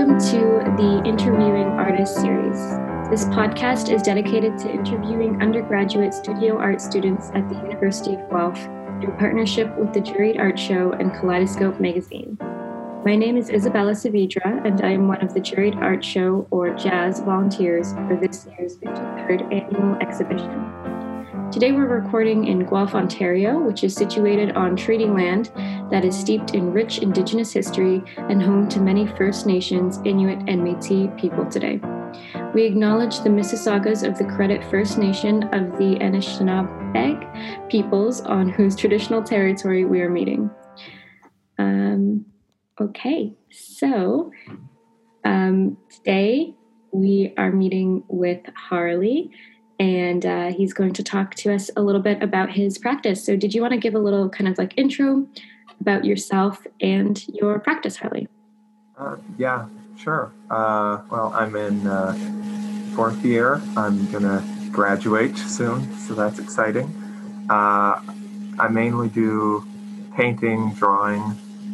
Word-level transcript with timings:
Welcome 0.00 0.18
to 0.30 0.82
the 0.82 1.02
Interviewing 1.04 1.66
Artists 1.66 2.18
series. 2.18 2.56
This 3.10 3.26
podcast 3.26 3.94
is 3.94 4.00
dedicated 4.00 4.56
to 4.60 4.72
interviewing 4.72 5.42
undergraduate 5.42 6.14
studio 6.14 6.56
art 6.56 6.80
students 6.80 7.30
at 7.34 7.46
the 7.50 7.56
University 7.56 8.14
of 8.14 8.30
Guelph 8.30 8.56
in 9.02 9.14
partnership 9.18 9.68
with 9.76 9.92
the 9.92 10.00
Juried 10.00 10.38
Art 10.38 10.58
Show 10.58 10.92
and 10.92 11.12
Kaleidoscope 11.12 11.78
magazine. 11.80 12.38
My 13.04 13.14
name 13.14 13.36
is 13.36 13.50
Isabella 13.50 13.92
Saavedra, 13.92 14.66
and 14.66 14.80
I 14.80 14.92
am 14.92 15.06
one 15.06 15.22
of 15.22 15.34
the 15.34 15.40
Juried 15.40 15.76
Art 15.76 16.02
Show 16.02 16.46
or 16.50 16.70
Jazz 16.70 17.20
volunteers 17.20 17.92
for 17.92 18.18
this 18.18 18.46
year's 18.58 18.76
53rd 18.76 19.52
annual 19.52 19.96
exhibition. 19.96 20.89
Today 21.52 21.72
we're 21.72 21.88
recording 21.88 22.46
in 22.46 22.64
Guelph, 22.64 22.94
Ontario, 22.94 23.58
which 23.58 23.82
is 23.82 23.92
situated 23.92 24.52
on 24.52 24.76
treaty 24.76 25.06
land 25.06 25.50
that 25.90 26.04
is 26.04 26.16
steeped 26.16 26.54
in 26.54 26.72
rich 26.72 26.98
Indigenous 26.98 27.52
history 27.52 28.04
and 28.18 28.40
home 28.40 28.68
to 28.68 28.78
many 28.80 29.04
First 29.04 29.46
Nations, 29.46 29.98
Inuit, 30.04 30.38
and 30.46 30.62
Metis 30.62 31.10
people 31.20 31.44
today. 31.44 31.80
We 32.54 32.62
acknowledge 32.62 33.18
the 33.18 33.30
Mississaugas 33.30 34.06
of 34.06 34.16
the 34.16 34.26
Credit 34.26 34.62
First 34.70 34.96
Nation 34.96 35.42
of 35.52 35.76
the 35.76 35.96
Anishinaabeg 35.96 37.68
peoples 37.68 38.20
on 38.20 38.48
whose 38.48 38.76
traditional 38.76 39.20
territory 39.20 39.84
we 39.84 40.02
are 40.02 40.08
meeting. 40.08 40.48
Um, 41.58 42.26
okay, 42.80 43.34
so 43.50 44.30
um, 45.24 45.76
today 45.90 46.54
we 46.92 47.34
are 47.36 47.50
meeting 47.50 48.04
with 48.06 48.40
Harley 48.54 49.32
and 49.80 50.26
uh, 50.26 50.52
he's 50.52 50.74
going 50.74 50.92
to 50.92 51.02
talk 51.02 51.34
to 51.34 51.52
us 51.52 51.70
a 51.74 51.82
little 51.82 52.02
bit 52.02 52.22
about 52.22 52.50
his 52.50 52.76
practice. 52.76 53.24
So, 53.24 53.34
did 53.34 53.54
you 53.54 53.62
want 53.62 53.72
to 53.72 53.78
give 53.78 53.94
a 53.94 53.98
little 53.98 54.28
kind 54.28 54.46
of 54.46 54.58
like 54.58 54.74
intro 54.76 55.26
about 55.80 56.04
yourself 56.04 56.66
and 56.82 57.26
your 57.28 57.58
practice, 57.58 57.96
Harley? 57.96 58.28
Uh, 58.98 59.16
yeah, 59.38 59.66
sure. 59.96 60.30
Uh, 60.50 61.00
well, 61.10 61.32
I'm 61.34 61.56
in 61.56 61.86
uh, 61.86 62.12
fourth 62.94 63.24
year. 63.24 63.62
I'm 63.74 64.10
going 64.12 64.24
to 64.24 64.44
graduate 64.70 65.38
soon, 65.38 65.96
so 65.96 66.14
that's 66.14 66.38
exciting. 66.38 66.94
Uh, 67.48 68.02
I 68.58 68.68
mainly 68.70 69.08
do 69.08 69.66
painting, 70.14 70.74
drawing, 70.74 71.22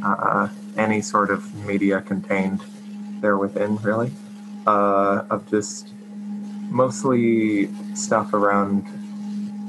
uh, 0.05 0.49
any 0.77 1.01
sort 1.01 1.31
of 1.31 1.53
media 1.67 2.01
contained 2.03 2.63
there 3.21 3.37
within, 3.37 3.77
really, 3.79 4.13
of 4.67 5.51
just 5.51 5.96
mostly 6.71 7.69
stuff 7.95 8.33
around 8.33 8.87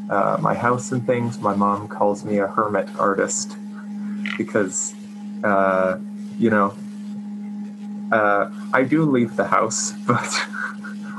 uh, 0.09 0.38
my 0.40 0.53
house 0.53 0.92
and 0.92 1.06
things. 1.06 1.39
My 1.39 1.56
mom 1.56 1.88
calls 1.88 2.23
me 2.23 2.38
a 2.38 2.48
hermit 2.48 2.89
artist 2.98 3.56
because, 4.38 4.94
uh, 5.44 5.98
you 6.38 6.50
know, 6.50 6.76
uh, 8.12 8.50
I 8.73 8.84
do 8.84 9.04
leave 9.04 9.36
the 9.36 9.48
house, 9.48 9.92
but 10.08 10.45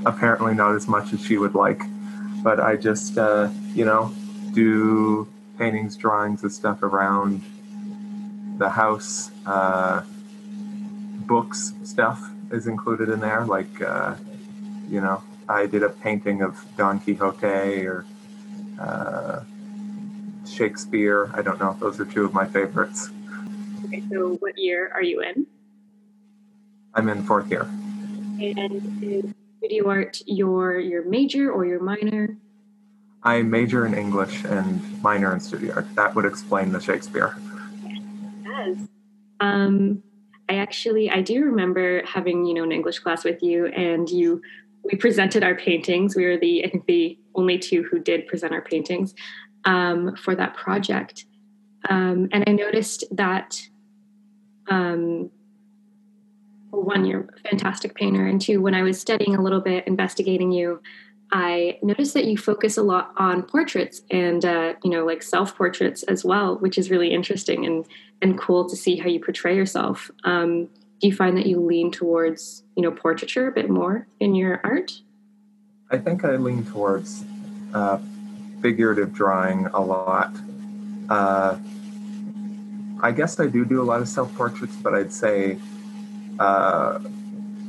apparently 0.06 0.54
not 0.54 0.74
as 0.74 0.88
much 0.88 1.12
as 1.12 1.24
she 1.24 1.36
would 1.38 1.54
like. 1.54 1.82
But 2.42 2.60
I 2.60 2.76
just, 2.76 3.18
uh, 3.18 3.50
you 3.74 3.84
know, 3.84 4.12
do 4.52 5.28
paintings, 5.58 5.96
drawings, 5.96 6.42
and 6.42 6.52
stuff 6.52 6.82
around 6.82 7.42
the 8.58 8.70
house. 8.70 9.30
Uh, 9.44 10.02
books 11.26 11.74
stuff 11.84 12.30
is 12.50 12.66
included 12.66 13.08
in 13.08 13.20
there, 13.20 13.44
like, 13.44 13.82
uh, 13.82 14.14
you 14.88 15.00
know, 15.00 15.22
I 15.48 15.66
did 15.66 15.82
a 15.82 15.88
painting 15.88 16.42
of 16.42 16.62
Don 16.76 17.00
Quixote 17.00 17.86
or 17.86 18.04
uh, 18.78 19.40
Shakespeare. 20.46 21.30
I 21.34 21.42
don't 21.42 21.58
know 21.58 21.70
if 21.70 21.80
those 21.80 21.98
are 22.00 22.04
two 22.04 22.24
of 22.24 22.34
my 22.34 22.44
favorites. 22.44 23.08
Okay, 23.86 24.02
so 24.10 24.34
what 24.40 24.58
year 24.58 24.90
are 24.94 25.02
you 25.02 25.22
in? 25.22 25.46
I'm 26.94 27.08
in 27.08 27.22
fourth 27.22 27.50
year. 27.50 27.62
And 27.62 29.02
is 29.02 29.32
video 29.60 29.88
art 29.88 30.22
your 30.26 30.78
your 30.78 31.04
major 31.04 31.50
or 31.50 31.64
your 31.64 31.80
minor? 31.80 32.36
I 33.22 33.42
major 33.42 33.86
in 33.86 33.94
English 33.94 34.44
and 34.44 35.02
minor 35.02 35.32
in 35.32 35.40
studio 35.40 35.74
art. 35.74 35.94
That 35.94 36.14
would 36.14 36.24
explain 36.24 36.72
the 36.72 36.80
Shakespeare. 36.80 37.36
Yes. 38.44 38.78
Um, 39.40 40.02
I 40.48 40.56
actually 40.56 41.10
I 41.10 41.22
do 41.22 41.44
remember 41.44 42.02
having 42.04 42.44
you 42.44 42.54
know 42.54 42.64
an 42.64 42.72
English 42.72 42.98
class 43.00 43.24
with 43.24 43.42
you, 43.42 43.66
and 43.66 44.08
you 44.08 44.42
we 44.90 44.98
presented 44.98 45.44
our 45.44 45.54
paintings. 45.54 46.16
We 46.16 46.26
were 46.26 46.38
the 46.38 46.64
I 46.64 46.70
think 46.70 46.86
the 46.86 47.18
only 47.34 47.58
two 47.58 47.84
who 47.84 47.98
did 47.98 48.26
present 48.26 48.52
our 48.52 48.62
paintings 48.62 49.14
um, 49.64 50.16
for 50.16 50.34
that 50.34 50.54
project. 50.54 51.26
Um, 51.88 52.28
and 52.32 52.44
I 52.46 52.52
noticed 52.52 53.04
that 53.12 53.60
um, 54.68 55.30
one, 56.70 57.04
you're 57.04 57.28
a 57.36 57.48
fantastic 57.48 57.94
painter, 57.94 58.26
and 58.26 58.40
two, 58.40 58.60
when 58.60 58.74
I 58.74 58.82
was 58.82 59.00
studying 59.00 59.34
a 59.34 59.42
little 59.42 59.60
bit, 59.60 59.86
investigating 59.86 60.50
you, 60.52 60.82
I 61.30 61.78
noticed 61.82 62.14
that 62.14 62.24
you 62.24 62.36
focus 62.38 62.76
a 62.78 62.82
lot 62.82 63.12
on 63.16 63.42
portraits 63.42 64.02
and 64.10 64.44
uh, 64.44 64.74
you 64.82 64.90
know 64.90 65.04
like 65.04 65.22
self 65.22 65.56
portraits 65.56 66.02
as 66.04 66.24
well, 66.24 66.56
which 66.58 66.78
is 66.78 66.90
really 66.90 67.12
interesting 67.12 67.66
and 67.66 67.86
and 68.22 68.38
cool 68.38 68.68
to 68.68 68.76
see 68.76 68.96
how 68.96 69.08
you 69.08 69.20
portray 69.20 69.54
yourself. 69.54 70.10
Um, 70.24 70.68
do 71.00 71.06
you 71.06 71.14
find 71.14 71.36
that 71.36 71.46
you 71.46 71.60
lean 71.60 71.90
towards 71.90 72.64
you 72.76 72.82
know 72.82 72.90
portraiture 72.90 73.48
a 73.48 73.52
bit 73.52 73.68
more 73.70 74.06
in 74.20 74.34
your 74.34 74.60
art? 74.64 74.92
I 75.90 75.98
think 75.98 76.24
i 76.24 76.36
lean 76.36 76.64
towards 76.64 77.24
uh, 77.74 77.98
figurative 78.60 79.12
drawing 79.12 79.66
a 79.66 79.80
lot. 79.80 80.34
Uh, 81.08 81.56
i 83.00 83.12
guess 83.12 83.38
i 83.40 83.46
do 83.46 83.64
do 83.64 83.80
a 83.80 83.84
lot 83.84 84.02
of 84.02 84.08
self-portraits 84.08 84.74
but 84.82 84.92
i'd 84.92 85.12
say 85.12 85.56
uh, 86.40 86.98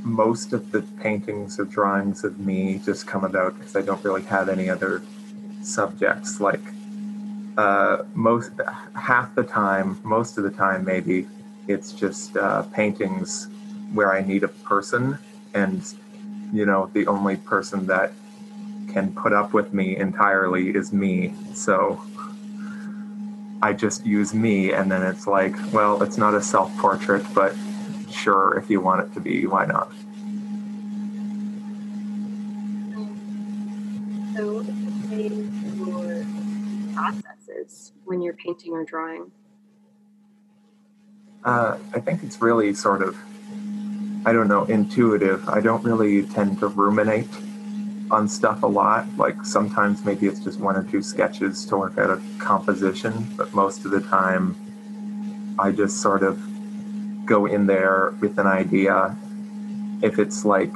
most 0.02 0.54
of 0.54 0.72
the 0.72 0.82
paintings 1.02 1.60
or 1.60 1.66
drawings 1.66 2.24
of 2.24 2.40
me 2.40 2.82
just 2.84 3.08
come 3.08 3.24
about 3.24 3.58
because 3.58 3.76
i 3.76 3.82
don't 3.82 4.04
really 4.04 4.24
have 4.24 4.50
any 4.50 4.70
other 4.70 5.02
subjects. 5.62 6.40
Like 6.40 6.62
uh, 7.58 8.04
most 8.14 8.52
half 8.96 9.34
the 9.36 9.44
time 9.44 10.00
most 10.04 10.38
of 10.38 10.44
the 10.44 10.52
time 10.52 10.86
maybe 10.86 11.28
it's 11.70 11.92
just 11.92 12.36
uh, 12.36 12.64
paintings 12.64 13.48
where 13.94 14.12
I 14.12 14.22
need 14.22 14.44
a 14.44 14.48
person, 14.48 15.20
and 15.54 15.82
you 16.52 16.66
know, 16.66 16.90
the 16.94 17.06
only 17.06 17.38
person 17.38 17.86
that 17.88 18.12
can 18.92 19.14
put 19.14 19.34
up 19.34 19.54
with 19.54 19.72
me 19.72 19.96
entirely 19.96 20.70
is 20.70 20.92
me. 20.92 21.34
So 21.54 22.02
I 23.62 23.74
just 23.74 24.04
use 24.04 24.34
me, 24.34 24.74
and 24.74 24.92
then 24.92 25.04
it's 25.04 25.28
like, 25.28 25.54
well, 25.72 26.02
it's 26.02 26.18
not 26.18 26.34
a 26.34 26.42
self 26.42 26.76
portrait, 26.78 27.24
but 27.36 27.56
sure, 28.10 28.58
if 28.58 28.70
you 28.70 28.82
want 28.82 29.02
it 29.02 29.14
to 29.14 29.20
be, 29.20 29.46
why 29.46 29.66
not? 29.66 29.92
So, 34.36 34.66
your 35.86 36.26
processes 36.96 37.92
when 38.06 38.22
you're 38.22 38.34
painting 38.34 38.74
or 38.74 38.84
drawing? 38.84 39.32
Uh, 41.44 41.78
I 41.94 42.00
think 42.00 42.24
it's 42.24 42.42
really 42.42 42.74
sort 42.74 43.02
of, 43.02 43.18
I 44.26 44.34
don't 44.34 44.48
know, 44.48 44.66
intuitive. 44.66 45.48
I 45.48 45.62
don't 45.62 45.84
really 45.84 46.24
tend 46.24 46.60
to 46.60 46.68
ruminate 46.68 47.30
on 48.12 48.28
stuff 48.28 48.64
a 48.64 48.68
lot. 48.68 49.08
Like 49.18 49.46
sometimes 49.46 50.04
maybe 50.04 50.28
it's 50.28 50.40
just 50.40 50.60
one 50.60 50.76
or 50.76 50.84
two 50.84 51.02
sketches 51.02 51.66
to 51.68 51.78
work 51.78 51.98
out 51.98 52.10
a 52.10 52.22
composition, 52.40 53.28
but 53.38 53.54
most 53.54 53.86
of 53.86 53.92
the 53.92 54.02
time 54.02 55.56
I 55.58 55.72
just 55.72 56.02
sort 56.02 56.24
of 56.24 56.40
go 57.26 57.46
in 57.46 57.68
there 57.68 58.14
with 58.20 58.38
an 58.38 58.48
idea. 58.48 59.16
If 60.02 60.20
it's 60.20 60.44
like 60.44 60.74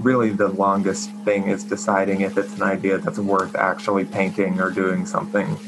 really 0.00 0.30
the 0.30 0.48
longest 0.48 1.10
thing 1.24 1.48
is 1.48 1.64
deciding 1.64 2.22
if 2.22 2.38
it's 2.38 2.56
an 2.56 2.62
idea 2.62 2.98
that's 2.98 3.18
worth 3.18 3.54
actually 3.54 4.04
painting 4.04 4.60
or 4.60 4.70
doing 4.70 5.04
something 5.06 5.58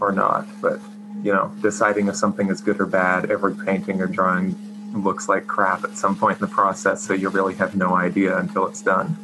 or 0.00 0.12
not. 0.12 0.46
But 0.60 0.80
you 1.22 1.32
know, 1.32 1.52
deciding 1.60 2.08
if 2.08 2.16
something 2.16 2.48
is 2.48 2.60
good 2.60 2.80
or 2.80 2.86
bad, 2.86 3.30
every 3.30 3.54
painting 3.54 4.00
or 4.00 4.06
drawing 4.06 4.56
looks 4.92 5.28
like 5.28 5.46
crap 5.46 5.84
at 5.84 5.96
some 5.96 6.16
point 6.16 6.40
in 6.40 6.46
the 6.46 6.52
process, 6.52 7.02
so 7.02 7.14
you 7.14 7.28
really 7.28 7.54
have 7.54 7.74
no 7.74 7.94
idea 7.94 8.36
until 8.38 8.66
it's 8.66 8.82
done. 8.82 9.16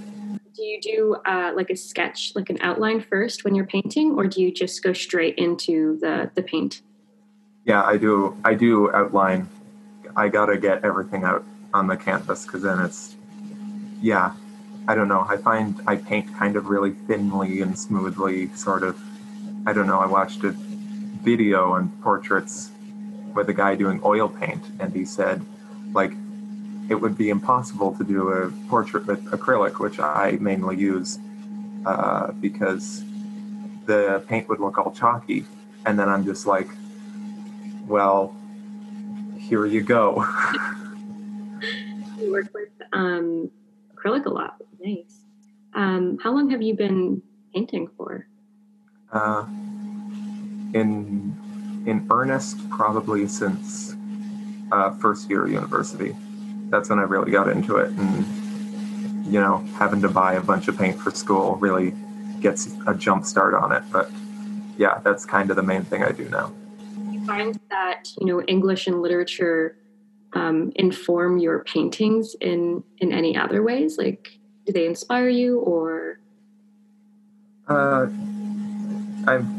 Do 0.55 0.65
you 0.65 0.81
do 0.81 1.17
uh, 1.25 1.53
like 1.55 1.71
a 1.71 1.77
sketch, 1.77 2.33
like 2.35 2.51
an 2.51 2.59
outline 2.61 3.01
first 3.01 3.45
when 3.45 3.55
you're 3.55 3.67
painting, 3.67 4.13
or 4.13 4.27
do 4.27 4.41
you 4.43 4.53
just 4.53 4.83
go 4.83 4.93
straight 4.93 5.37
into 5.37 5.99
the 6.01 6.31
the 6.35 6.43
paint? 6.43 6.83
Yeah, 7.65 7.85
I 7.85 7.97
do. 7.97 8.37
I 8.45 8.55
do 8.55 8.91
outline. 8.93 9.49
I 10.17 10.29
gotta 10.29 10.57
get 10.57 10.85
everything 10.85 11.25
out 11.25 11.45
on 11.75 11.87
the 11.87 11.97
canvas 11.97 12.45
because 12.45 12.63
then 12.63 12.81
it's, 12.81 13.15
yeah, 14.01 14.35
I 14.89 14.95
don't 14.95 15.07
know. 15.07 15.25
I 15.29 15.37
find 15.37 15.81
I 15.87 15.97
paint 15.97 16.35
kind 16.37 16.57
of 16.57 16.67
really 16.67 16.93
thinly 16.93 17.61
and 17.61 17.79
smoothly, 17.79 18.53
sort 18.55 18.83
of. 18.83 18.99
I 19.67 19.73
don't 19.73 19.87
know. 19.87 20.01
I 20.01 20.07
watched 20.07 20.45
it 20.45 20.57
video 21.29 21.75
and 21.75 21.87
portraits 22.03 22.71
with 23.35 23.49
a 23.51 23.53
guy 23.53 23.75
doing 23.75 24.01
oil 24.03 24.29
paint, 24.29 24.65
and 24.81 24.95
he 24.95 25.05
said, 25.05 25.45
like, 25.93 26.13
it 26.89 26.95
would 26.95 27.19
be 27.19 27.29
impossible 27.29 27.95
to 27.99 28.03
do 28.03 28.31
a 28.31 28.51
portrait 28.71 29.07
with 29.07 29.23
acrylic, 29.27 29.79
which 29.79 29.99
I 30.01 30.39
mainly 30.41 30.77
use, 30.77 31.19
uh, 31.85 32.33
because 32.33 33.05
the 33.85 34.25
paint 34.27 34.49
would 34.49 34.61
look 34.61 34.79
all 34.79 34.91
chalky. 34.91 35.45
And 35.85 35.99
then 35.99 36.09
I'm 36.09 36.25
just 36.25 36.47
like, 36.47 36.69
well, 37.87 38.35
here 39.39 39.67
you 39.67 39.83
go. 39.83 40.05
you 42.19 42.33
work 42.33 42.49
with 42.55 42.71
um, 42.93 43.51
acrylic 43.95 44.25
a 44.25 44.31
lot. 44.31 44.63
Nice. 44.81 45.19
Um, 45.75 46.19
how 46.23 46.33
long 46.33 46.49
have 46.51 46.63
you 46.63 46.75
been 46.75 47.23
painting 47.53 47.89
for? 47.97 48.27
Uh, 49.13 49.45
in 50.75 51.37
in 51.87 52.07
earnest, 52.11 52.69
probably 52.71 53.27
since 53.29 53.97
uh, 54.73 54.91
first 54.97 55.31
year 55.31 55.45
of 55.45 55.53
university. 55.53 56.15
That's 56.69 56.91
when 56.91 56.99
I 56.99 57.03
really 57.03 57.31
got 57.31 57.49
into 57.49 57.77
it, 57.77 57.91
and 57.91 59.27
you 59.27 59.41
know, 59.41 59.59
having 59.79 60.01
to 60.03 60.09
buy 60.09 60.35
a 60.35 60.41
bunch 60.41 60.69
of 60.69 60.79
paint 60.79 60.99
for 60.99 61.11
school 61.11 61.57
really 61.57 61.95
gets 62.41 62.75
a 62.87 62.95
jump 62.95 63.25
start 63.25 63.55
on 63.55 63.73
it. 63.73 63.83
But 63.93 64.11
yeah, 64.77 65.01
that's 65.05 65.25
kind 65.25 65.51
of 65.51 65.57
the 65.57 65.63
main 65.63 65.85
thing 65.85 66.03
I 66.03 66.13
do 66.13 66.29
now. 66.29 66.53
You 67.11 67.25
find 67.27 67.59
that 67.71 68.11
you 68.21 68.27
know 68.27 68.43
English 68.43 68.87
and 68.87 69.03
literature 69.03 69.77
um, 70.35 70.73
inform 70.77 71.39
your 71.39 71.65
paintings 71.65 72.35
in 72.41 72.83
in 72.99 73.13
any 73.13 73.37
other 73.37 73.63
ways? 73.63 73.99
Like, 73.99 74.39
do 74.67 74.73
they 74.73 74.87
inspire 74.87 75.29
you, 75.29 75.59
or? 75.61 76.21
Uh, 77.67 78.07
I'm. 79.27 79.58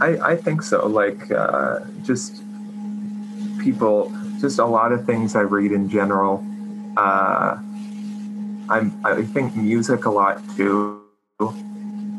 I 0.00 0.32
I 0.32 0.36
think 0.36 0.62
so. 0.62 0.86
Like, 0.86 1.30
uh, 1.30 1.80
just 2.02 2.42
people, 3.60 4.12
just 4.40 4.58
a 4.58 4.64
lot 4.64 4.92
of 4.92 5.06
things 5.06 5.36
I 5.36 5.40
read 5.40 5.72
in 5.72 5.88
general. 5.88 6.44
Uh, 6.96 7.58
I'm. 8.68 9.00
I 9.04 9.22
think 9.22 9.56
music 9.56 10.04
a 10.04 10.10
lot 10.10 10.40
too. 10.56 11.00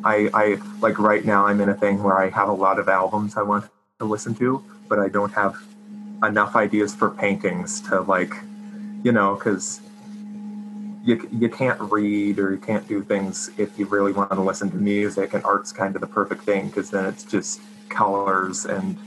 I 0.03 0.29
I 0.33 0.57
like 0.81 0.99
right 0.99 1.25
now. 1.25 1.47
I'm 1.47 1.59
in 1.61 1.69
a 1.69 1.73
thing 1.73 2.03
where 2.03 2.17
I 2.17 2.29
have 2.29 2.49
a 2.49 2.53
lot 2.53 2.79
of 2.79 2.87
albums 2.87 3.37
I 3.37 3.41
want 3.41 3.65
to 3.99 4.05
listen 4.05 4.35
to, 4.35 4.63
but 4.87 4.99
I 4.99 5.09
don't 5.09 5.33
have 5.33 5.55
enough 6.23 6.55
ideas 6.55 6.95
for 6.95 7.09
paintings 7.09 7.81
to 7.81 8.01
like, 8.01 8.33
you 9.03 9.11
know, 9.11 9.35
because 9.35 9.81
you, 11.05 11.29
you 11.31 11.49
can't 11.49 11.79
read 11.79 12.39
or 12.39 12.51
you 12.51 12.57
can't 12.57 12.87
do 12.87 13.03
things 13.03 13.51
if 13.57 13.77
you 13.77 13.85
really 13.85 14.11
want 14.11 14.31
to 14.31 14.41
listen 14.41 14.71
to 14.71 14.77
music 14.77 15.35
and 15.35 15.43
art's 15.45 15.71
kind 15.71 15.93
of 15.93 16.01
the 16.01 16.07
perfect 16.07 16.41
thing 16.43 16.67
because 16.67 16.89
then 16.89 17.05
it's 17.05 17.23
just 17.23 17.61
colors 17.89 18.65
and 18.65 18.97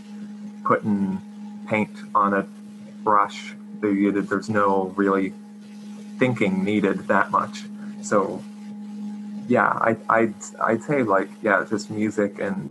putting 0.65 1.21
paint 1.69 1.91
on 2.15 2.35
a 2.35 2.47
brush 3.03 3.55
there's 3.81 4.49
no 4.49 4.93
really 4.97 5.33
thinking 6.19 6.65
needed 6.65 7.07
that 7.07 7.31
much. 7.31 7.65
So 8.03 8.43
yeah 9.49 9.69
I, 9.69 9.97
I'd, 10.09 10.35
I'd 10.61 10.83
say 10.83 11.03
like 11.03 11.31
yeah 11.43 11.65
just 11.69 11.91
music 11.91 12.39
and 12.39 12.71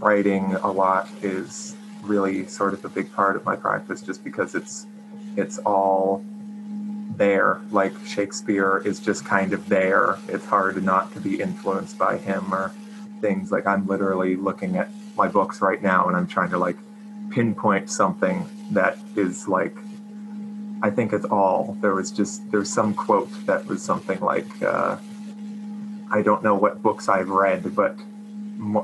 writing 0.00 0.54
a 0.54 0.70
lot 0.70 1.08
is 1.22 1.76
really 2.02 2.46
sort 2.46 2.74
of 2.74 2.84
a 2.84 2.88
big 2.88 3.12
part 3.12 3.36
of 3.36 3.44
my 3.44 3.54
practice 3.54 4.02
just 4.02 4.24
because 4.24 4.54
it's 4.54 4.86
it's 5.36 5.58
all 5.58 6.24
there 7.22 7.60
like 7.70 7.92
shakespeare 8.04 8.82
is 8.84 8.98
just 8.98 9.24
kind 9.24 9.52
of 9.52 9.68
there 9.68 10.18
it's 10.26 10.44
hard 10.44 10.82
not 10.82 11.12
to 11.14 11.20
be 11.20 11.40
influenced 11.40 11.96
by 11.96 12.18
him 12.18 12.52
or 12.52 12.72
things 13.20 13.52
like 13.52 13.64
i'm 13.64 13.86
literally 13.86 14.34
looking 14.34 14.76
at 14.76 14.88
my 15.16 15.28
books 15.28 15.60
right 15.60 15.82
now 15.82 16.08
and 16.08 16.16
i'm 16.16 16.26
trying 16.26 16.50
to 16.50 16.58
like 16.58 16.76
pinpoint 17.30 17.88
something 17.88 18.44
that 18.72 18.98
is 19.14 19.46
like 19.46 19.76
i 20.82 20.90
think 20.90 21.12
it's 21.12 21.24
all 21.26 21.78
there 21.80 21.94
was 21.94 22.10
just 22.10 22.42
there's 22.50 22.68
some 22.68 22.92
quote 22.92 23.30
that 23.46 23.64
was 23.66 23.80
something 23.80 24.18
like 24.18 24.50
uh, 24.60 24.96
i 26.10 26.20
don't 26.22 26.42
know 26.42 26.56
what 26.56 26.82
books 26.82 27.08
i've 27.08 27.28
read 27.28 27.72
but 27.76 27.96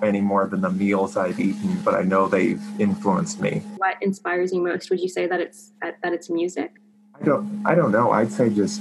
any 0.03 0.21
more 0.21 0.47
than 0.49 0.61
the 0.61 0.71
meals 0.71 1.17
I've 1.17 1.39
eaten, 1.39 1.81
but 1.85 1.95
I 1.95 2.03
know 2.03 2.27
they've 2.27 2.61
influenced 2.81 3.41
me. 3.41 3.63
What 3.77 3.97
inspires 4.01 4.53
you 4.53 4.61
most? 4.61 4.91
Would 4.91 4.99
you 4.99 5.09
say 5.09 5.29
that 5.29 5.41
it's 5.41 5.73
that 5.83 6.13
it's 6.13 6.29
music? 6.29 6.73
I 7.21 7.25
don't. 7.25 7.63
I 7.67 7.75
don't 7.75 7.93
know. 7.93 8.11
I'd 8.13 8.33
say 8.33 8.51
just 8.51 8.81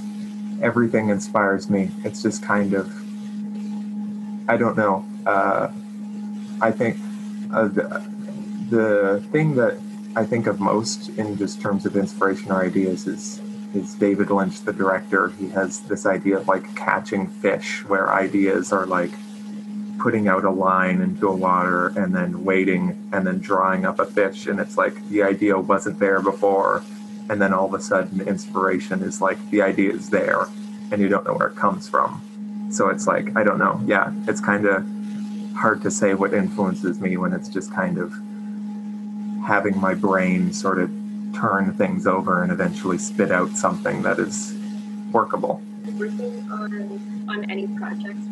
everything 0.62 1.08
inspires 1.08 1.68
me. 1.68 1.90
It's 2.04 2.22
just 2.22 2.42
kind 2.42 2.74
of. 2.74 2.86
I 4.48 4.56
don't 4.56 4.76
know. 4.76 5.04
Uh, 5.26 5.70
I 6.60 6.70
think 6.70 6.96
uh, 7.52 7.68
the, 7.68 8.10
the 8.70 9.24
thing 9.30 9.56
that 9.56 9.78
I 10.16 10.24
think 10.24 10.46
of 10.46 10.60
most 10.60 11.10
in 11.10 11.36
just 11.36 11.60
terms 11.60 11.84
of 11.84 11.96
inspiration 11.96 12.50
or 12.50 12.62
ideas 12.62 13.06
is 13.06 13.40
is 13.74 13.94
David 13.94 14.30
Lynch, 14.30 14.60
the 14.62 14.72
director. 14.72 15.28
He 15.30 15.48
has 15.50 15.80
this 15.80 16.06
idea 16.06 16.38
of 16.38 16.48
like 16.48 16.74
catching 16.74 17.26
fish, 17.26 17.84
where 17.84 18.10
ideas 18.10 18.72
are 18.72 18.86
like 18.86 19.10
putting 19.98 20.28
out 20.28 20.44
a 20.44 20.50
line 20.50 21.02
into 21.02 21.28
a 21.28 21.34
water 21.34 21.88
and 21.88 22.14
then 22.14 22.44
waiting 22.44 23.10
and 23.12 23.26
then 23.26 23.40
drawing 23.40 23.84
up 23.84 23.98
a 23.98 24.06
fish 24.06 24.46
and 24.46 24.60
it's 24.60 24.78
like 24.78 24.94
the 25.08 25.24
idea 25.24 25.58
wasn't 25.58 25.98
there 25.98 26.20
before 26.20 26.84
and 27.30 27.40
then 27.40 27.52
all 27.52 27.66
of 27.66 27.74
a 27.74 27.80
sudden 27.80 28.20
inspiration 28.22 29.02
is 29.02 29.20
like 29.20 29.38
the 29.50 29.62
idea 29.62 29.92
is 29.92 30.10
there 30.10 30.46
and 30.90 31.00
you 31.00 31.08
don't 31.08 31.24
know 31.24 31.34
where 31.34 31.48
it 31.48 31.56
comes 31.56 31.88
from 31.88 32.22
so 32.70 32.88
it's 32.88 33.06
like 33.06 33.36
i 33.36 33.42
don't 33.42 33.58
know 33.58 33.80
yeah 33.86 34.12
it's 34.26 34.40
kind 34.40 34.66
of 34.66 34.84
hard 35.54 35.82
to 35.82 35.90
say 35.90 36.14
what 36.14 36.32
influences 36.32 37.00
me 37.00 37.16
when 37.16 37.32
it's 37.32 37.48
just 37.48 37.72
kind 37.72 37.98
of 37.98 38.12
having 39.46 39.78
my 39.80 39.94
brain 39.94 40.52
sort 40.52 40.78
of 40.78 40.90
turn 41.34 41.72
things 41.74 42.06
over 42.06 42.42
and 42.42 42.52
eventually 42.52 42.98
spit 42.98 43.30
out 43.30 43.50
something 43.50 44.02
that 44.02 44.18
is 44.18 44.54
workable 45.12 45.62
working 45.96 46.50
on 46.50 47.26
on 47.28 47.50
any 47.50 47.66
projects 47.76 48.28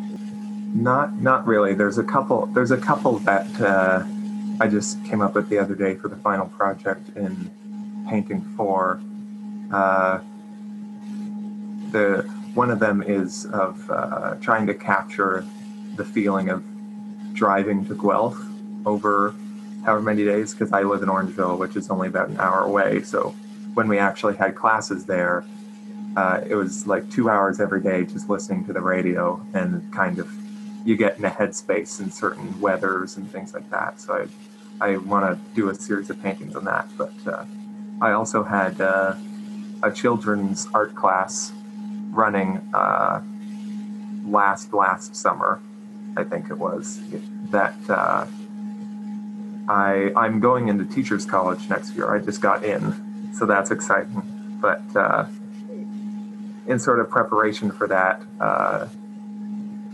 not 0.73 1.19
not 1.19 1.47
really. 1.47 1.73
There's 1.73 1.97
a 1.97 2.03
couple. 2.03 2.45
There's 2.47 2.71
a 2.71 2.77
couple 2.77 3.19
that 3.19 3.61
uh, 3.61 4.03
I 4.59 4.67
just 4.67 5.03
came 5.05 5.21
up 5.21 5.33
with 5.35 5.49
the 5.49 5.57
other 5.57 5.75
day 5.75 5.95
for 5.95 6.07
the 6.07 6.15
final 6.17 6.47
project 6.47 7.09
in 7.15 7.49
painting 8.07 8.41
for. 8.55 8.99
Uh, 9.71 10.19
the 11.91 12.23
one 12.53 12.71
of 12.71 12.79
them 12.79 13.03
is 13.03 13.45
of 13.45 13.89
uh, 13.91 14.35
trying 14.41 14.65
to 14.67 14.73
capture 14.73 15.45
the 15.95 16.05
feeling 16.05 16.49
of 16.49 16.63
driving 17.33 17.85
to 17.85 17.93
Guelph 17.93 18.37
over 18.85 19.33
however 19.85 20.01
many 20.01 20.25
days 20.25 20.53
because 20.53 20.73
I 20.73 20.81
live 20.81 21.03
in 21.03 21.09
Orangeville, 21.09 21.57
which 21.57 21.75
is 21.75 21.89
only 21.89 22.07
about 22.07 22.29
an 22.29 22.39
hour 22.39 22.61
away. 22.61 23.03
So 23.03 23.35
when 23.73 23.87
we 23.87 23.99
actually 23.99 24.35
had 24.35 24.55
classes 24.55 25.05
there, 25.05 25.45
uh, 26.15 26.41
it 26.49 26.55
was 26.55 26.87
like 26.87 27.09
two 27.11 27.29
hours 27.29 27.59
every 27.59 27.81
day 27.81 28.03
just 28.03 28.27
listening 28.27 28.65
to 28.65 28.73
the 28.73 28.81
radio 28.81 29.39
and 29.53 29.93
kind 29.93 30.17
of 30.17 30.29
you 30.83 30.95
get 30.95 31.17
in 31.17 31.25
a 31.25 31.29
headspace 31.29 31.99
in 31.99 32.09
certain 32.09 32.59
weathers 32.59 33.17
and 33.17 33.29
things 33.31 33.53
like 33.53 33.69
that. 33.69 33.99
So 34.01 34.27
I, 34.81 34.89
I 34.89 34.97
want 34.97 35.25
to 35.25 35.55
do 35.55 35.69
a 35.69 35.75
series 35.75 36.09
of 36.09 36.21
paintings 36.23 36.55
on 36.55 36.65
that. 36.65 36.87
But 36.97 37.13
uh, 37.27 37.45
I 37.99 38.11
also 38.11 38.43
had 38.43 38.79
uh, 38.79 39.15
a 39.81 39.91
children's 39.91 40.67
art 40.73 40.95
class 40.95 41.51
running 42.11 42.57
uh, 42.73 43.21
last 44.25 44.73
last 44.73 45.15
summer, 45.15 45.61
I 46.15 46.23
think 46.23 46.49
it 46.49 46.57
was 46.57 46.99
that. 47.51 47.75
Uh, 47.89 48.25
I 49.69 50.13
I'm 50.15 50.39
going 50.39 50.69
into 50.69 50.85
teachers 50.85 51.25
college 51.25 51.69
next 51.69 51.95
year. 51.95 52.13
I 52.13 52.19
just 52.19 52.41
got 52.41 52.63
in, 52.63 53.33
so 53.33 53.45
that's 53.45 53.71
exciting. 53.71 54.57
But 54.61 54.81
uh, 54.95 55.25
in 56.67 56.79
sort 56.79 56.99
of 56.99 57.09
preparation 57.09 57.71
for 57.71 57.87
that, 57.87 58.21
uh, 58.39 58.87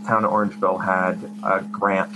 town 0.06 0.24
of 0.24 0.30
Orangeville 0.30 0.84
had 0.84 1.18
a 1.42 1.62
grant 1.62 2.12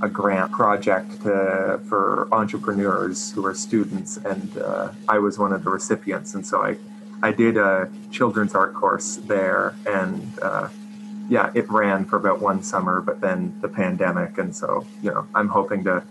a 0.00 0.08
grant 0.08 0.52
project 0.52 1.22
to, 1.22 1.80
for 1.88 2.28
entrepreneurs 2.32 3.32
who 3.32 3.44
are 3.44 3.54
students, 3.54 4.16
and 4.18 4.58
uh, 4.58 4.92
I 5.08 5.18
was 5.18 5.38
one 5.38 5.52
of 5.52 5.64
the 5.64 5.70
recipients. 5.70 6.34
And 6.34 6.46
so 6.46 6.62
I, 6.62 6.76
I 7.22 7.32
did 7.32 7.56
a 7.56 7.90
children's 8.10 8.54
art 8.54 8.74
course 8.74 9.16
there, 9.16 9.74
and 9.86 10.38
uh, 10.40 10.68
yeah, 11.28 11.50
it 11.54 11.68
ran 11.70 12.04
for 12.04 12.16
about 12.16 12.40
one 12.40 12.62
summer, 12.62 13.00
but 13.00 13.20
then 13.20 13.58
the 13.60 13.68
pandemic, 13.68 14.38
and 14.38 14.54
so 14.54 14.86
you 15.02 15.10
know, 15.10 15.26
I'm 15.34 15.48
hoping 15.48 15.84
to 15.84 16.04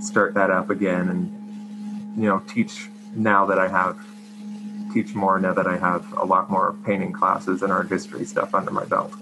start 0.00 0.34
that 0.34 0.50
up 0.50 0.70
again, 0.70 1.08
and 1.08 2.20
you 2.20 2.28
know, 2.28 2.42
teach 2.48 2.88
now 3.14 3.46
that 3.46 3.58
I 3.58 3.68
have 3.68 3.98
teach 4.92 5.14
more 5.14 5.38
now 5.38 5.54
that 5.54 5.66
I 5.66 5.78
have 5.78 6.12
a 6.18 6.24
lot 6.24 6.50
more 6.50 6.74
painting 6.84 7.12
classes 7.12 7.62
and 7.62 7.72
art 7.72 7.88
history 7.88 8.26
stuff 8.26 8.54
under 8.54 8.70
my 8.70 8.84
belt. 8.84 9.14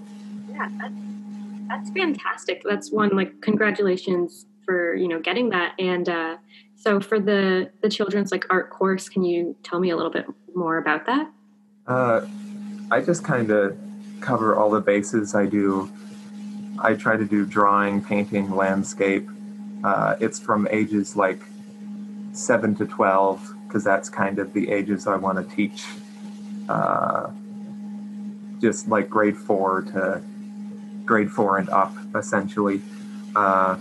Yeah, 0.49 0.67
that's 0.77 1.10
that's 1.71 1.89
fantastic. 1.91 2.61
That's 2.63 2.91
one 2.91 3.15
like 3.15 3.41
congratulations 3.41 4.45
for 4.65 4.93
you 4.93 5.07
know 5.07 5.19
getting 5.19 5.49
that. 5.49 5.73
And 5.79 6.07
uh, 6.09 6.37
so 6.75 6.99
for 6.99 7.19
the 7.19 7.71
the 7.81 7.89
children's 7.89 8.31
like 8.31 8.45
art 8.49 8.69
course, 8.69 9.07
can 9.07 9.23
you 9.23 9.55
tell 9.63 9.79
me 9.79 9.89
a 9.89 9.95
little 9.95 10.11
bit 10.11 10.25
more 10.53 10.77
about 10.77 11.05
that? 11.05 11.31
Uh, 11.87 12.25
I 12.91 13.01
just 13.01 13.23
kind 13.23 13.49
of 13.51 13.77
cover 14.19 14.55
all 14.55 14.69
the 14.69 14.81
bases. 14.81 15.33
I 15.33 15.45
do. 15.45 15.89
I 16.79 16.93
try 16.95 17.15
to 17.15 17.25
do 17.25 17.45
drawing, 17.45 18.03
painting, 18.03 18.55
landscape. 18.55 19.27
Uh, 19.83 20.15
it's 20.19 20.39
from 20.39 20.67
ages 20.71 21.15
like 21.15 21.41
seven 22.33 22.75
to 22.75 22.85
twelve 22.85 23.55
because 23.67 23.83
that's 23.83 24.09
kind 24.09 24.39
of 24.39 24.51
the 24.53 24.69
ages 24.69 25.07
I 25.07 25.15
want 25.15 25.37
to 25.37 25.55
teach. 25.55 25.85
Uh, 26.67 27.29
just 28.59 28.89
like 28.89 29.09
grade 29.09 29.37
four 29.37 29.81
to 29.81 30.21
grade 31.11 31.29
four 31.29 31.57
and 31.57 31.67
up, 31.71 31.93
essentially. 32.15 32.81
Uh, 33.35 33.75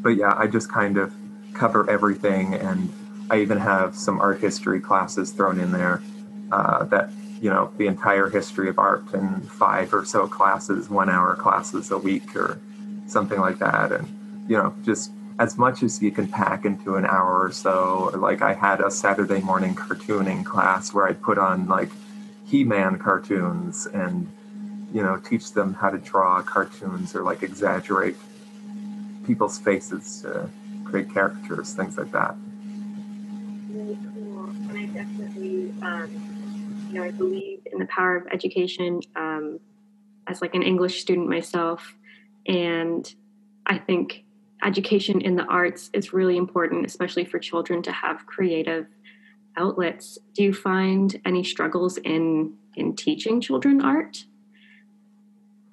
but 0.00 0.16
yeah, 0.16 0.32
I 0.34 0.46
just 0.46 0.72
kind 0.72 0.96
of 0.96 1.12
cover 1.52 1.88
everything, 1.90 2.54
and 2.54 2.90
I 3.28 3.42
even 3.42 3.58
have 3.58 3.94
some 3.94 4.18
art 4.18 4.40
history 4.40 4.80
classes 4.80 5.32
thrown 5.32 5.60
in 5.60 5.70
there 5.70 6.02
uh, 6.50 6.84
that 6.84 7.10
you 7.42 7.50
know 7.50 7.70
the 7.76 7.88
entire 7.88 8.30
history 8.30 8.70
of 8.70 8.78
art 8.78 9.12
in 9.12 9.42
five 9.42 9.92
or 9.92 10.06
so 10.06 10.26
classes, 10.26 10.88
one 10.88 11.10
hour 11.10 11.36
classes 11.36 11.90
a 11.90 11.98
week 11.98 12.34
or 12.34 12.58
something 13.06 13.38
like 13.38 13.58
that, 13.58 13.92
and 13.92 14.08
you 14.48 14.56
know 14.56 14.74
just 14.86 15.12
as 15.38 15.58
much 15.58 15.82
as 15.82 16.00
you 16.00 16.10
can 16.10 16.26
pack 16.26 16.64
into 16.64 16.96
an 16.96 17.04
hour 17.04 17.44
or 17.44 17.52
so. 17.52 18.10
Like 18.14 18.40
I 18.40 18.54
had 18.54 18.80
a 18.80 18.90
Saturday 18.90 19.42
morning 19.42 19.74
cartooning 19.74 20.42
class 20.42 20.94
where 20.94 21.06
I 21.06 21.12
put 21.12 21.36
on 21.36 21.68
like 21.68 21.90
He-Man 22.46 22.98
cartoons 22.98 23.84
and 23.84 24.26
you 24.92 25.02
know 25.02 25.16
teach 25.16 25.52
them 25.52 25.74
how 25.74 25.90
to 25.90 25.98
draw 25.98 26.42
cartoons 26.42 27.14
or 27.14 27.22
like 27.22 27.42
exaggerate 27.42 28.16
people's 29.26 29.58
faces 29.58 30.22
to 30.22 30.48
create 30.84 31.12
caricatures, 31.12 31.74
things 31.74 31.96
like 31.96 32.12
that. 32.12 32.34
Really 33.70 33.98
cool, 34.14 34.44
and 34.70 34.78
I 34.78 34.86
definitely. 34.86 35.74
Um 35.82 36.32
you 36.92 36.98
know, 36.98 37.04
I 37.06 37.10
believe 37.10 37.60
in 37.72 37.78
the 37.78 37.86
power 37.86 38.16
of 38.16 38.26
education 38.30 39.00
um, 39.16 39.58
as 40.26 40.42
like 40.42 40.54
an 40.54 40.62
English 40.62 41.00
student 41.00 41.26
myself, 41.26 41.94
and 42.46 43.12
I 43.64 43.78
think 43.78 44.24
education 44.62 45.22
in 45.22 45.36
the 45.36 45.44
arts 45.44 45.88
is 45.94 46.12
really 46.12 46.36
important, 46.36 46.84
especially 46.84 47.24
for 47.24 47.38
children 47.38 47.82
to 47.84 47.92
have 47.92 48.26
creative 48.26 48.86
outlets. 49.56 50.18
Do 50.34 50.42
you 50.42 50.52
find 50.52 51.18
any 51.24 51.42
struggles 51.44 51.96
in 51.96 52.54
in 52.76 52.94
teaching 52.94 53.40
children 53.40 53.80
art? 53.80 54.24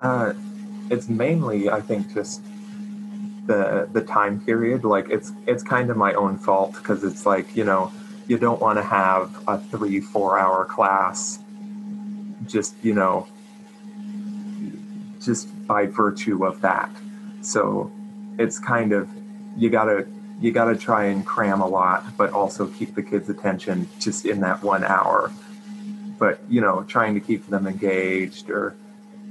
Uh, 0.01 0.34
it's 0.89 1.10
mainly, 1.10 1.70
I 1.70 1.82
think, 1.82 2.13
just 2.13 2.41
the 3.46 3.89
the 3.91 4.01
time 4.01 4.44
period. 4.46 4.84
Like 4.84 5.10
it's 5.10 5.32
it's 5.48 5.63
kind 5.63 5.89
of 5.89 5.98
my 5.98 6.13
own 6.13 6.38
fault 6.38 6.74
because 6.74 7.03
it's 7.03 7.25
like 7.25 7.56
you 7.56 7.63
know 7.63 7.91
you 8.29 8.38
don't 8.38 8.62
want 8.62 8.77
to 8.77 8.84
have 8.84 9.44
a 9.48 9.58
three, 9.58 10.00
four 10.00 10.38
hour 10.38 10.63
class 10.63 11.39
just, 12.46 12.75
you 12.84 12.94
know, 12.94 13.27
just 15.20 15.50
by 15.68 15.88
virtue 15.88 16.46
of 16.46 16.62
that. 16.62 16.91
So 17.41 17.91
it's 18.38 18.60
kind 18.60 18.94
of, 18.94 19.10
you 19.58 19.72
gotta, 19.72 20.08
you 20.39 20.51
gotta 20.51 20.77
try 20.77 21.06
and 21.06 21.25
cram 21.25 21.60
a 21.60 21.68
lot, 21.68 22.06
but 22.18 22.32
also 22.32 22.68
keep 22.68 22.94
the 22.94 23.01
kids' 23.01 23.29
attention 23.29 23.89
just 24.00 24.25
in 24.25 24.41
that 24.41 24.62
one 24.62 24.84
hour. 24.84 25.32
But, 26.20 26.39
you 26.48 26.62
know, 26.62 26.84
trying 26.84 27.15
to 27.15 27.20
keep 27.20 27.48
them 27.48 27.65
engaged 27.65 28.51
or, 28.51 28.75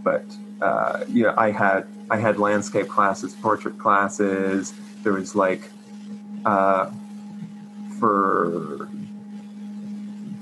but, 0.02 0.24
uh, 0.60 1.04
you 1.08 1.24
know, 1.24 1.34
I 1.36 1.50
had, 1.50 1.86
I 2.10 2.16
had 2.16 2.38
landscape 2.38 2.88
classes, 2.88 3.34
portrait 3.34 3.78
classes. 3.78 4.72
There 5.02 5.12
was 5.12 5.34
like, 5.34 5.70
uh, 6.44 6.90
for 7.98 8.88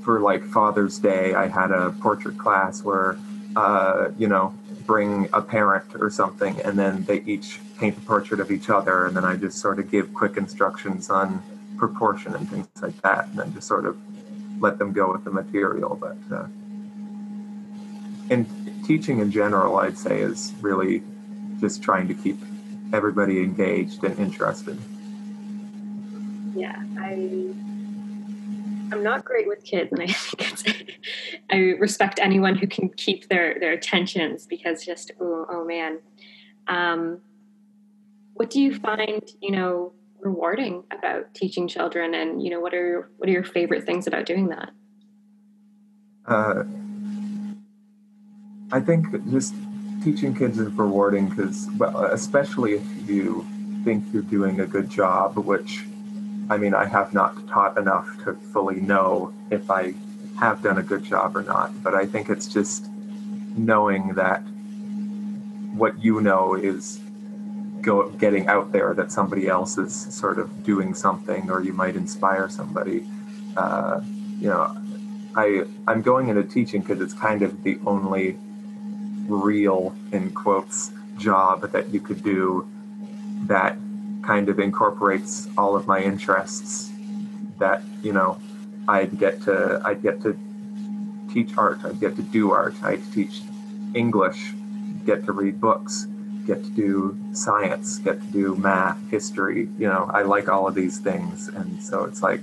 for 0.03 0.21
like 0.21 0.45
Father's 0.45 0.99
Day, 0.99 1.35
I 1.35 1.49
had 1.49 1.73
a 1.73 1.91
portrait 2.01 2.39
class 2.39 2.83
where 2.83 3.19
uh, 3.57 4.11
you 4.17 4.29
know 4.29 4.55
bring 4.87 5.29
a 5.33 5.43
parent 5.43 5.85
or 5.99 6.11
something, 6.11 6.61
and 6.61 6.79
then 6.79 7.05
they 7.05 7.21
each 7.23 7.59
paint 7.79 7.99
a 7.99 8.01
portrait 8.03 8.41
of 8.41 8.51
each 8.51 8.71
other, 8.71 9.07
and 9.07 9.17
then 9.17 9.25
I 9.25 9.35
just 9.37 9.59
sort 9.59 9.79
of 9.81 9.91
give 9.91 10.15
quick 10.15 10.37
instructions 10.37 11.11
on 11.11 11.43
proportion 11.77 12.35
and 12.35 12.49
things 12.49 12.69
like 12.81 13.01
that, 13.03 13.27
and 13.27 13.39
then 13.39 13.53
just 13.53 13.67
sort 13.67 13.85
of 13.85 13.99
let 14.61 14.79
them 14.79 14.93
go 14.93 15.13
with 15.13 15.25
the 15.25 15.33
material. 15.33 15.97
But 16.01 16.17
uh, 16.33 16.47
in 18.31 18.47
teaching 18.87 19.19
in 19.19 19.31
general, 19.31 19.77
I'd 19.79 19.99
say 19.99 20.21
is 20.21 20.53
really 20.61 21.03
just 21.61 21.83
trying 21.83 22.09
to 22.09 22.15
keep 22.15 22.39
everybody 22.93 23.41
engaged 23.41 24.05
and 24.05 24.19
interested. 24.19 24.79
Yeah, 26.55 26.83
I 26.99 27.53
I'm 28.93 29.03
not 29.03 29.25
great 29.25 29.49
with 29.49 29.65
kids, 29.65 29.91
and 29.93 30.03
I 30.03 30.07
think 30.13 30.99
I 31.51 31.57
respect 31.79 32.21
anyone 32.21 32.55
who 32.55 32.67
can 32.67 32.89
keep 32.91 33.29
their 33.29 33.59
their 33.59 33.73
attentions 33.73 34.47
because 34.47 34.85
just 34.85 35.11
oh, 35.21 35.47
oh 35.51 35.65
man. 35.65 35.99
Um, 36.69 37.21
what 38.35 38.51
do 38.51 38.61
you 38.61 38.75
find 38.75 39.23
you 39.41 39.51
know 39.51 39.93
rewarding 40.21 40.85
about 40.91 41.35
teaching 41.35 41.67
children, 41.67 42.15
and 42.15 42.43
you 42.43 42.51
know 42.51 42.61
what 42.61 42.75
are 42.75 43.11
what 43.17 43.29
are 43.29 43.33
your 43.33 43.45
favorite 43.45 43.85
things 43.85 44.07
about 44.07 44.27
doing 44.27 44.49
that? 44.49 44.71
Uh, 46.27 46.65
I 48.73 48.81
think 48.81 49.11
just 49.31 49.55
teaching 50.03 50.35
kids 50.35 50.59
is 50.59 50.73
rewarding 50.73 51.29
because, 51.29 51.69
well, 51.77 52.05
especially 52.05 52.75
if 52.75 53.09
you 53.09 53.47
think 53.85 54.05
you're 54.13 54.23
doing 54.23 54.61
a 54.61 54.67
good 54.67 54.91
job, 54.91 55.37
which 55.37 55.85
I 56.49 56.57
mean, 56.57 56.75
I 56.75 56.85
have 56.87 57.13
not 57.13 57.49
taught 57.49 57.77
enough 57.77 58.09
to 58.25 58.35
fully 58.53 58.81
know 58.81 59.33
if 59.51 59.71
I 59.71 59.95
have 60.39 60.63
done 60.63 60.79
a 60.79 60.83
good 60.83 61.05
job 61.05 61.37
or 61.37 61.43
not, 61.43 61.83
but 61.83 61.95
I 61.95 62.07
think 62.07 62.29
it's 62.29 62.47
just 62.47 62.89
knowing 63.57 64.15
that 64.15 64.41
what 65.75 66.03
you 66.03 66.21
know 66.21 66.55
is 66.55 67.01
go 67.81 68.11
getting 68.11 68.49
out 68.49 68.73
there 68.73 68.95
that 68.95 69.13
somebody 69.13 69.49
else 69.49 69.79
is 69.79 69.95
sort 69.95 70.39
of 70.39 70.65
doing 70.65 70.95
something 70.95 71.51
or 71.51 71.63
you 71.63 71.73
might 71.73 71.97
inspire 71.97 72.49
somebody. 72.49 73.07
Uh, 73.57 74.01
you 74.39 74.49
know 74.49 74.77
i 75.35 75.65
i'm 75.89 76.03
going 76.03 76.29
into 76.29 76.43
teaching 76.43 76.81
because 76.81 77.01
it's 77.01 77.15
kind 77.15 77.43
of 77.43 77.63
the 77.63 77.79
only 77.87 78.37
real 79.29 79.95
in 80.13 80.31
quotes 80.31 80.91
job 81.19 81.71
that 81.73 81.89
you 81.91 82.01
could 82.01 82.23
do 82.23 82.69
that 83.47 83.77
kind 84.23 84.49
of 84.49 84.59
incorporates 84.59 85.49
all 85.57 85.77
of 85.77 85.87
my 85.87 86.03
interests 86.03 86.91
that 87.59 87.83
you 88.03 88.13
know 88.13 88.39
I'd 88.89 89.19
get 89.19 89.43
to 89.43 89.81
I'd 89.85 90.03
get 90.03 90.21
to 90.23 90.37
teach 91.33 91.57
art 91.57 91.79
I'd 91.85 92.01
get 92.01 92.17
to 92.17 92.23
do 92.23 92.51
art 92.51 92.75
I'd 92.83 93.03
teach 93.13 93.43
English 93.95 94.53
get 95.05 95.25
to 95.27 95.33
read 95.33 95.61
books 95.61 96.07
get 96.47 96.63
to 96.63 96.71
do 96.71 97.19
science 97.33 97.99
get 97.99 98.21
to 98.21 98.27
do 98.29 98.57
math 98.57 98.99
history 99.11 99.69
you 99.79 99.87
know 99.87 100.11
I 100.13 100.23
like 100.23 100.49
all 100.49 100.67
of 100.67 100.75
these 100.75 100.99
things 100.99 101.49
and 101.49 101.83
so 101.83 102.05
it's 102.05 102.23
like 102.23 102.43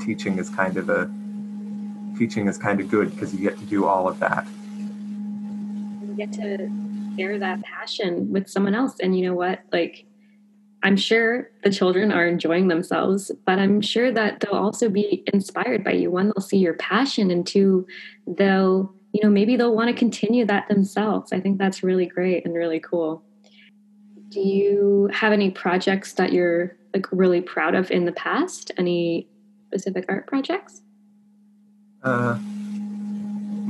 teaching 0.00 0.38
is 0.38 0.48
kind 0.48 0.76
of 0.76 0.88
a 0.88 1.10
teaching 2.18 2.48
is 2.48 2.58
kind 2.58 2.80
of 2.80 2.88
good 2.88 3.10
because 3.10 3.34
you 3.34 3.40
get 3.40 3.58
to 3.58 3.64
do 3.64 3.84
all 3.86 4.08
of 4.08 4.18
that 4.20 4.46
get 6.26 6.32
to 6.34 6.70
share 7.16 7.38
that 7.38 7.62
passion 7.62 8.30
with 8.30 8.48
someone 8.48 8.74
else 8.74 8.96
and 9.00 9.16
you 9.16 9.24
know 9.24 9.34
what 9.34 9.60
like 9.72 10.04
I'm 10.82 10.96
sure 10.96 11.50
the 11.62 11.70
children 11.70 12.10
are 12.10 12.26
enjoying 12.26 12.68
themselves, 12.68 13.30
but 13.44 13.58
I'm 13.58 13.82
sure 13.82 14.10
that 14.12 14.40
they'll 14.40 14.58
also 14.58 14.88
be 14.88 15.22
inspired 15.32 15.84
by 15.84 15.92
you. 15.92 16.10
One, 16.10 16.28
they'll 16.28 16.40
see 16.42 16.56
your 16.56 16.72
passion, 16.72 17.30
and 17.30 17.46
two, 17.46 17.86
they'll, 18.26 18.94
you 19.12 19.22
know, 19.22 19.28
maybe 19.28 19.56
they'll 19.56 19.74
want 19.74 19.88
to 19.88 19.94
continue 19.94 20.46
that 20.46 20.68
themselves. 20.68 21.34
I 21.34 21.40
think 21.40 21.58
that's 21.58 21.82
really 21.82 22.06
great 22.06 22.46
and 22.46 22.54
really 22.54 22.80
cool. 22.80 23.22
Do 24.30 24.40
you 24.40 25.10
have 25.12 25.34
any 25.34 25.50
projects 25.50 26.14
that 26.14 26.32
you're 26.32 26.76
like 26.94 27.06
really 27.12 27.42
proud 27.42 27.74
of 27.74 27.90
in 27.90 28.06
the 28.06 28.12
past? 28.12 28.70
Any 28.78 29.28
specific 29.66 30.06
art 30.08 30.26
projects? 30.26 30.80
Uh, 32.02 32.38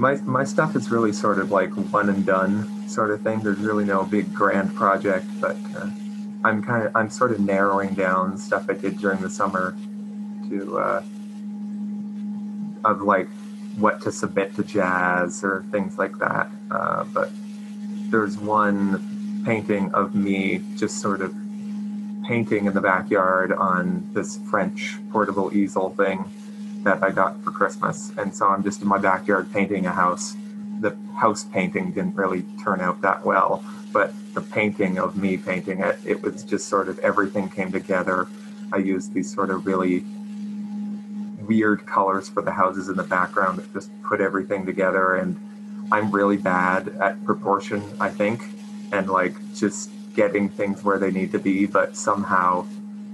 my 0.01 0.17
my 0.23 0.45
stuff 0.45 0.75
is 0.75 0.91
really 0.91 1.13
sort 1.13 1.39
of 1.39 1.51
like 1.51 1.71
one 1.93 2.09
and 2.09 2.25
done 2.25 2.89
sort 2.89 3.11
of 3.11 3.21
thing. 3.23 3.41
There's 3.41 3.59
really 3.59 3.85
no 3.85 4.05
big 4.05 4.35
grand 4.35 4.75
project, 4.75 5.27
but. 5.41 5.57
Uh, 5.77 5.91
I'm 6.43 6.63
kind 6.63 6.87
of 6.87 6.97
I'm 6.97 7.11
sort 7.11 7.33
of 7.33 7.41
narrowing 7.41 7.95
down 7.95 8.39
stuff 8.39 8.67
I 8.71 8.73
did 8.73 8.99
during 8.99 9.21
the 9.21 9.29
summer 9.29 9.77
to 10.49 10.79
uh, 10.79 11.03
of 12.85 13.03
like 13.03 13.29
what 13.77 14.01
to 14.03 14.13
submit 14.13 14.55
to 14.57 14.65
jazz 14.65 15.45
or 15.45 15.65
things 15.71 15.99
like 15.99 16.17
that. 16.19 16.51
Uh, 16.71 17.05
but 17.05 17.31
there's 18.11 18.39
one 18.39 19.43
painting 19.45 19.93
of 19.93 20.15
me 20.15 20.63
just 20.77 20.99
sort 21.01 21.21
of 21.21 21.35
painting 22.27 22.67
in 22.67 22.73
the 22.73 22.81
backyard 22.81 23.53
on 23.53 24.09
this 24.15 24.39
French 24.51 24.97
portable 25.13 25.55
easel 25.55 25.91
thing 25.91 26.25
that 26.83 27.03
I 27.03 27.11
got 27.11 27.43
for 27.43 27.51
Christmas, 27.51 28.13
and 28.17 28.35
so 28.35 28.47
I'm 28.49 28.63
just 28.63 28.83
in 28.83 28.89
my 28.89 28.99
backyard 28.99 29.53
painting 29.53 29.87
a 29.87 29.93
house. 29.93 30.37
The 30.81 30.97
house 31.17 31.45
painting 31.45 31.93
didn't 31.93 32.17
really 32.17 32.45
turn 32.63 32.81
out 32.81 33.03
that 33.03 33.25
well, 33.25 33.63
but 33.93 34.13
the 34.35 34.41
painting 34.41 34.99
of 34.99 35.17
me 35.17 35.37
painting 35.37 35.81
it, 35.81 35.99
it 36.05 36.23
was 36.23 36.43
just 36.43 36.69
sort 36.69 36.89
of 36.89 36.99
everything 37.01 37.49
came 37.49 37.71
together. 37.73 38.29
I 38.73 38.79
used 38.79 39.13
these 39.13 39.33
sort 39.33 39.51
of 39.51 39.67
really 39.67 40.05
weird 41.51 41.85
colors 41.85 42.29
for 42.29 42.43
the 42.43 42.53
houses 42.53 42.89
in 42.89 42.97
the 42.97 43.03
background 43.03 43.59
that 43.59 43.73
just 43.73 43.91
put 44.03 44.21
everything 44.21 44.65
together. 44.65 45.17
And 45.17 45.37
I'm 45.91 46.11
really 46.13 46.37
bad 46.37 46.89
at 47.01 47.23
proportion, 47.25 47.83
I 47.99 48.09
think, 48.11 48.45
and 48.93 49.11
like 49.11 49.35
just 49.55 49.91
getting 50.15 50.49
things 50.49 50.85
where 50.85 50.99
they 50.99 51.11
need 51.11 51.33
to 51.33 51.39
be. 51.39 51.67
But 51.67 51.97
somehow 51.97 52.67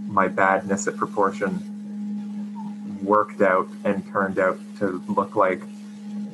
my 0.06 0.28
badness 0.28 0.86
at 0.86 0.96
proportion 0.96 1.75
worked 3.06 3.40
out 3.40 3.68
and 3.84 4.06
turned 4.12 4.38
out 4.38 4.58
to 4.78 5.02
look 5.08 5.36
like 5.36 5.62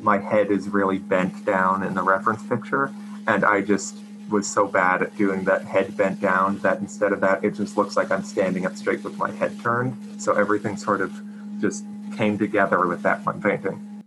my 0.00 0.18
head 0.18 0.50
is 0.50 0.68
really 0.68 0.98
bent 0.98 1.44
down 1.44 1.82
in 1.82 1.94
the 1.94 2.02
reference 2.02 2.42
picture. 2.42 2.90
And 3.26 3.44
I 3.44 3.60
just 3.60 3.96
was 4.30 4.46
so 4.46 4.66
bad 4.66 5.02
at 5.02 5.16
doing 5.16 5.44
that 5.44 5.64
head 5.64 5.96
bent 5.96 6.20
down 6.20 6.58
that 6.58 6.80
instead 6.80 7.12
of 7.12 7.20
that, 7.20 7.44
it 7.44 7.54
just 7.54 7.76
looks 7.76 7.96
like 7.96 8.10
I'm 8.10 8.24
standing 8.24 8.66
up 8.66 8.74
straight 8.76 9.04
with 9.04 9.16
my 9.18 9.30
head 9.30 9.60
turned. 9.60 10.20
So 10.20 10.32
everything 10.32 10.76
sort 10.76 11.00
of 11.00 11.12
just 11.60 11.84
came 12.16 12.38
together 12.38 12.86
with 12.86 13.02
that 13.02 13.24
one 13.24 13.40
painting. 13.40 14.02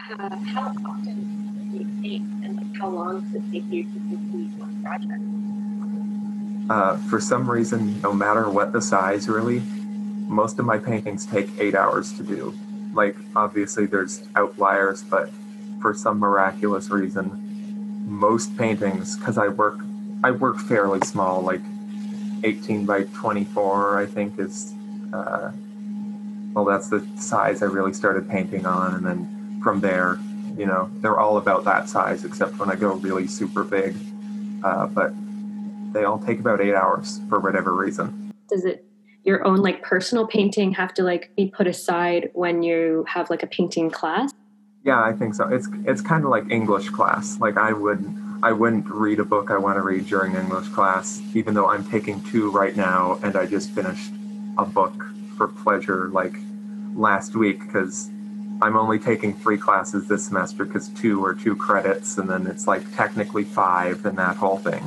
Uh, 0.00 0.36
how 0.36 0.74
often 0.84 1.70
do 1.70 1.78
you 1.78 2.02
paint, 2.02 2.44
and 2.44 2.56
like 2.56 2.76
how 2.78 2.88
long 2.88 3.20
does 3.22 3.34
it 3.36 3.52
take 3.52 3.64
you 3.70 3.84
to 3.84 3.90
complete 3.90 4.50
one 4.58 4.82
project? 4.82 5.22
Uh, 6.70 6.96
for 7.08 7.20
some 7.20 7.50
reason, 7.50 8.00
no 8.02 8.12
matter 8.12 8.50
what 8.50 8.72
the 8.72 8.82
size, 8.82 9.28
really, 9.28 9.62
most 10.32 10.58
of 10.58 10.64
my 10.64 10.78
paintings 10.78 11.26
take 11.26 11.48
eight 11.58 11.74
hours 11.74 12.12
to 12.14 12.22
do. 12.22 12.54
Like, 12.94 13.16
obviously, 13.36 13.86
there's 13.86 14.26
outliers, 14.34 15.02
but 15.02 15.30
for 15.80 15.94
some 15.94 16.18
miraculous 16.18 16.90
reason, 16.90 18.04
most 18.06 18.56
paintings, 18.56 19.16
because 19.16 19.38
I 19.38 19.48
work, 19.48 19.78
I 20.24 20.30
work 20.30 20.58
fairly 20.58 21.00
small, 21.00 21.42
like 21.42 21.60
18 22.44 22.86
by 22.86 23.04
24, 23.04 23.98
I 23.98 24.06
think 24.06 24.38
is, 24.38 24.74
uh, 25.12 25.52
well, 26.52 26.64
that's 26.64 26.88
the 26.88 27.06
size 27.16 27.62
I 27.62 27.66
really 27.66 27.92
started 27.92 28.28
painting 28.28 28.66
on, 28.66 28.94
and 28.94 29.06
then 29.06 29.60
from 29.62 29.80
there, 29.80 30.18
you 30.56 30.66
know, 30.66 30.90
they're 30.96 31.18
all 31.18 31.38
about 31.38 31.64
that 31.64 31.88
size, 31.88 32.24
except 32.24 32.58
when 32.58 32.70
I 32.70 32.74
go 32.74 32.94
really 32.94 33.26
super 33.26 33.64
big. 33.64 33.96
Uh, 34.62 34.86
but 34.86 35.12
they 35.92 36.04
all 36.04 36.18
take 36.18 36.38
about 36.38 36.60
eight 36.60 36.74
hours 36.74 37.20
for 37.28 37.40
whatever 37.40 37.74
reason. 37.74 38.32
Does 38.48 38.64
it 38.64 38.84
your 39.24 39.46
own 39.46 39.58
like 39.58 39.82
personal 39.82 40.26
painting 40.26 40.72
have 40.72 40.92
to 40.94 41.02
like 41.02 41.34
be 41.36 41.48
put 41.48 41.66
aside 41.66 42.30
when 42.34 42.62
you 42.62 43.04
have 43.08 43.30
like 43.30 43.42
a 43.42 43.46
painting 43.46 43.90
class? 43.90 44.32
Yeah, 44.84 45.00
I 45.00 45.12
think 45.12 45.34
so. 45.34 45.48
It's 45.48 45.68
it's 45.84 46.00
kind 46.00 46.24
of 46.24 46.30
like 46.30 46.50
English 46.50 46.90
class. 46.90 47.38
Like 47.38 47.56
I 47.56 47.72
would 47.72 48.02
I 48.42 48.50
wouldn't 48.50 48.86
read 48.86 49.20
a 49.20 49.24
book 49.24 49.50
I 49.50 49.58
want 49.58 49.76
to 49.76 49.82
read 49.82 50.06
during 50.06 50.34
English 50.34 50.68
class, 50.68 51.22
even 51.34 51.54
though 51.54 51.68
I'm 51.68 51.88
taking 51.88 52.20
two 52.24 52.50
right 52.50 52.76
now, 52.76 53.20
and 53.22 53.36
I 53.36 53.46
just 53.46 53.70
finished 53.70 54.10
a 54.58 54.64
book 54.64 54.92
for 55.36 55.46
pleasure 55.46 56.08
like 56.08 56.34
last 56.94 57.36
week 57.36 57.60
because 57.60 58.08
I'm 58.60 58.76
only 58.76 58.98
taking 58.98 59.34
three 59.34 59.56
classes 59.58 60.08
this 60.08 60.26
semester 60.26 60.64
because 60.64 60.88
two 60.88 61.24
are 61.24 61.34
two 61.34 61.54
credits, 61.54 62.18
and 62.18 62.28
then 62.28 62.48
it's 62.48 62.66
like 62.66 62.82
technically 62.96 63.44
five 63.44 64.04
and 64.04 64.18
that 64.18 64.36
whole 64.36 64.58
thing. 64.58 64.82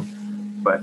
But 0.62 0.82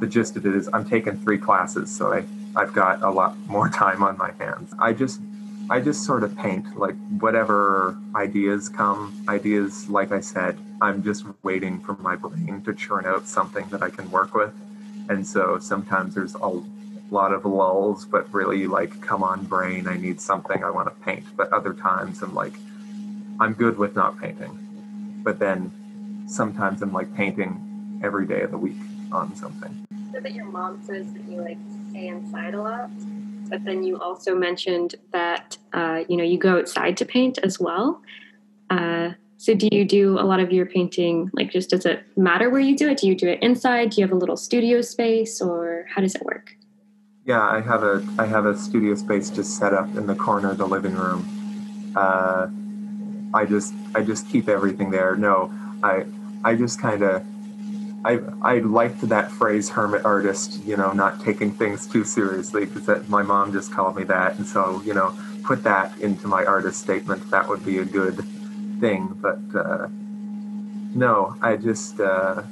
the 0.00 0.08
gist 0.08 0.36
of 0.36 0.44
it 0.46 0.56
is 0.56 0.68
I'm 0.72 0.84
taking 0.84 1.16
three 1.18 1.38
classes, 1.38 1.94
so 1.96 2.12
I 2.12 2.24
I've 2.54 2.72
got 2.72 3.02
a 3.02 3.10
lot 3.10 3.36
more 3.46 3.68
time 3.68 4.02
on 4.02 4.18
my 4.18 4.32
hands. 4.32 4.74
I 4.78 4.92
just 4.92 5.20
I 5.70 5.80
just 5.80 6.04
sort 6.04 6.22
of 6.22 6.36
paint 6.36 6.76
like 6.76 6.96
whatever 7.20 7.96
ideas 8.14 8.68
come, 8.68 9.24
ideas 9.28 9.88
like 9.88 10.12
I 10.12 10.20
said, 10.20 10.58
I'm 10.82 11.02
just 11.02 11.24
waiting 11.42 11.80
for 11.80 11.94
my 11.94 12.16
brain 12.16 12.62
to 12.64 12.74
churn 12.74 13.06
out 13.06 13.26
something 13.26 13.66
that 13.70 13.82
I 13.82 13.88
can 13.88 14.10
work 14.10 14.34
with. 14.34 14.52
And 15.08 15.26
so 15.26 15.58
sometimes 15.60 16.14
there's 16.14 16.34
a 16.34 16.62
lot 17.10 17.32
of 17.32 17.46
lulls, 17.46 18.04
but 18.04 18.30
really 18.34 18.66
like 18.66 19.00
come 19.00 19.22
on 19.22 19.44
brain, 19.44 19.86
I 19.86 19.96
need 19.96 20.20
something 20.20 20.62
I 20.62 20.70
want 20.70 20.88
to 20.88 21.04
paint. 21.04 21.24
But 21.36 21.52
other 21.52 21.72
times 21.72 22.22
I'm 22.22 22.34
like 22.34 22.54
I'm 23.40 23.54
good 23.54 23.78
with 23.78 23.96
not 23.96 24.20
painting. 24.20 24.58
But 25.24 25.38
then 25.38 26.24
sometimes 26.26 26.82
I'm 26.82 26.92
like 26.92 27.14
painting 27.14 28.00
every 28.02 28.26
day 28.26 28.42
of 28.42 28.50
the 28.50 28.58
week 28.58 28.76
on 29.12 29.34
something 29.36 29.86
said 30.12 30.22
that 30.22 30.34
your 30.34 30.44
mom 30.44 30.82
says 30.82 31.10
that 31.12 31.22
you 31.24 31.40
like 31.40 31.58
stay 31.90 32.08
inside 32.08 32.54
a 32.54 32.60
lot, 32.60 32.90
but 33.48 33.64
then 33.64 33.82
you 33.82 33.98
also 33.98 34.34
mentioned 34.34 34.94
that 35.12 35.56
uh, 35.72 36.04
you 36.08 36.16
know 36.16 36.24
you 36.24 36.38
go 36.38 36.58
outside 36.58 36.96
to 36.98 37.04
paint 37.04 37.38
as 37.42 37.58
well. 37.58 38.02
Uh, 38.70 39.10
so 39.38 39.54
do 39.54 39.68
you 39.72 39.84
do 39.84 40.18
a 40.18 40.22
lot 40.22 40.38
of 40.38 40.52
your 40.52 40.66
painting 40.66 41.30
like 41.32 41.50
just 41.50 41.70
does 41.70 41.86
it 41.86 42.04
matter 42.16 42.50
where 42.50 42.60
you 42.60 42.76
do 42.76 42.88
it? 42.90 42.98
Do 42.98 43.08
you 43.08 43.14
do 43.14 43.28
it 43.28 43.42
inside? 43.42 43.90
Do 43.90 44.00
you 44.00 44.06
have 44.06 44.14
a 44.14 44.18
little 44.18 44.36
studio 44.36 44.82
space, 44.82 45.40
or 45.40 45.86
how 45.94 46.02
does 46.02 46.14
it 46.14 46.24
work? 46.24 46.54
Yeah, 47.24 47.40
I 47.40 47.60
have 47.60 47.82
a 47.82 48.06
I 48.18 48.26
have 48.26 48.44
a 48.44 48.56
studio 48.56 48.94
space 48.94 49.30
just 49.30 49.58
set 49.58 49.72
up 49.72 49.86
in 49.96 50.06
the 50.06 50.14
corner 50.14 50.50
of 50.50 50.58
the 50.58 50.66
living 50.66 50.94
room. 50.94 51.92
Uh, 51.96 52.48
I 53.34 53.46
just 53.46 53.72
I 53.94 54.02
just 54.02 54.28
keep 54.28 54.48
everything 54.48 54.90
there. 54.90 55.16
No, 55.16 55.52
I 55.82 56.04
I 56.44 56.54
just 56.54 56.80
kind 56.80 57.02
of 57.02 57.24
I 58.04 58.20
I 58.42 58.58
liked 58.58 59.00
that 59.08 59.30
phrase 59.30 59.68
hermit 59.68 60.04
artist, 60.04 60.62
you 60.64 60.76
know, 60.76 60.92
not 60.92 61.22
taking 61.22 61.52
things 61.52 61.86
too 61.86 62.04
seriously 62.04 62.66
because 62.66 63.08
my 63.08 63.22
mom 63.22 63.52
just 63.52 63.72
called 63.72 63.96
me 63.96 64.04
that, 64.04 64.36
and 64.36 64.46
so 64.46 64.82
you 64.84 64.94
know, 64.94 65.16
put 65.44 65.62
that 65.64 65.96
into 65.98 66.26
my 66.26 66.44
artist 66.44 66.80
statement. 66.80 67.30
That 67.30 67.48
would 67.48 67.64
be 67.64 67.78
a 67.78 67.84
good 67.84 68.24
thing. 68.80 69.08
But 69.20 69.40
uh, 69.54 69.88
no, 70.94 71.36
I 71.40 71.56
just 71.56 72.00
uh, 72.00 72.42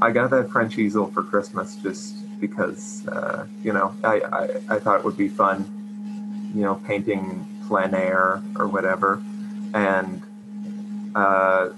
I 0.00 0.10
got 0.12 0.30
that 0.30 0.50
French 0.50 0.78
easel 0.78 1.08
for 1.08 1.22
Christmas 1.22 1.76
just 1.76 2.16
because 2.40 3.06
uh, 3.08 3.46
you 3.62 3.72
know 3.72 3.94
I, 4.02 4.20
I 4.20 4.76
I 4.76 4.78
thought 4.78 5.00
it 5.00 5.04
would 5.04 5.18
be 5.18 5.28
fun, 5.28 6.52
you 6.54 6.62
know, 6.62 6.76
painting 6.86 7.46
plein 7.68 7.94
air 7.94 8.42
or 8.56 8.66
whatever, 8.68 9.22
and. 9.74 10.22
Uh, 11.14 11.70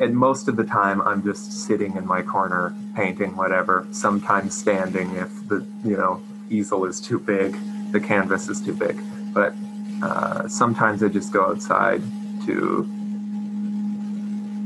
and 0.00 0.16
most 0.16 0.48
of 0.48 0.56
the 0.56 0.64
time 0.64 1.00
I'm 1.02 1.22
just 1.22 1.52
sitting 1.66 1.96
in 1.96 2.06
my 2.06 2.22
corner 2.22 2.74
painting 2.94 3.36
whatever, 3.36 3.86
sometimes 3.90 4.56
standing 4.56 5.16
if 5.16 5.48
the 5.48 5.66
you 5.84 5.96
know 5.96 6.22
easel 6.50 6.84
is 6.84 7.00
too 7.00 7.18
big, 7.18 7.56
the 7.92 8.00
canvas 8.00 8.48
is 8.48 8.60
too 8.60 8.74
big. 8.74 9.00
But 9.34 9.54
uh, 10.02 10.48
sometimes 10.48 11.02
I 11.02 11.08
just 11.08 11.32
go 11.32 11.46
outside 11.46 12.02
to 12.46 12.88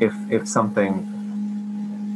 if 0.01 0.15
if 0.31 0.49
something 0.49 1.09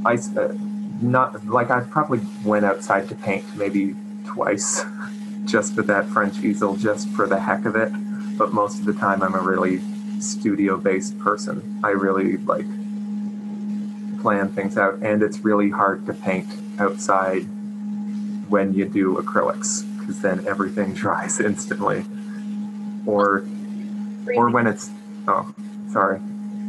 I 0.04 0.14
uh, 0.14 0.52
not 1.00 1.46
like 1.46 1.70
I 1.70 1.80
probably 1.80 2.20
went 2.44 2.64
outside 2.64 3.08
to 3.08 3.14
paint 3.14 3.44
maybe 3.56 3.94
twice 4.26 4.84
just 5.44 5.76
with 5.76 5.86
that 5.86 6.06
French 6.06 6.38
easel 6.40 6.76
just 6.76 7.08
for 7.10 7.26
the 7.26 7.40
heck 7.40 7.64
of 7.64 7.76
it. 7.76 7.90
But 8.36 8.52
most 8.52 8.80
of 8.80 8.84
the 8.84 8.92
time 8.92 9.22
I'm 9.22 9.34
a 9.34 9.40
really 9.40 9.80
studio 10.20 10.76
based 10.76 11.18
person. 11.18 11.80
I 11.82 11.90
really 11.90 12.36
like 12.38 12.66
plan 14.26 14.48
things 14.48 14.76
out, 14.76 14.94
and 15.02 15.22
it's 15.22 15.38
really 15.44 15.70
hard 15.70 16.04
to 16.04 16.12
paint 16.12 16.48
outside 16.80 17.42
when 18.48 18.74
you 18.74 18.84
do 18.84 19.14
acrylics 19.18 19.84
because 20.00 20.20
then 20.20 20.44
everything 20.48 20.92
dries 21.02 21.38
instantly. 21.38 22.04
Or, 23.06 23.46
or 24.34 24.50
when 24.50 24.66
it's 24.66 24.90
oh, 25.28 25.54
sorry. 25.92 26.20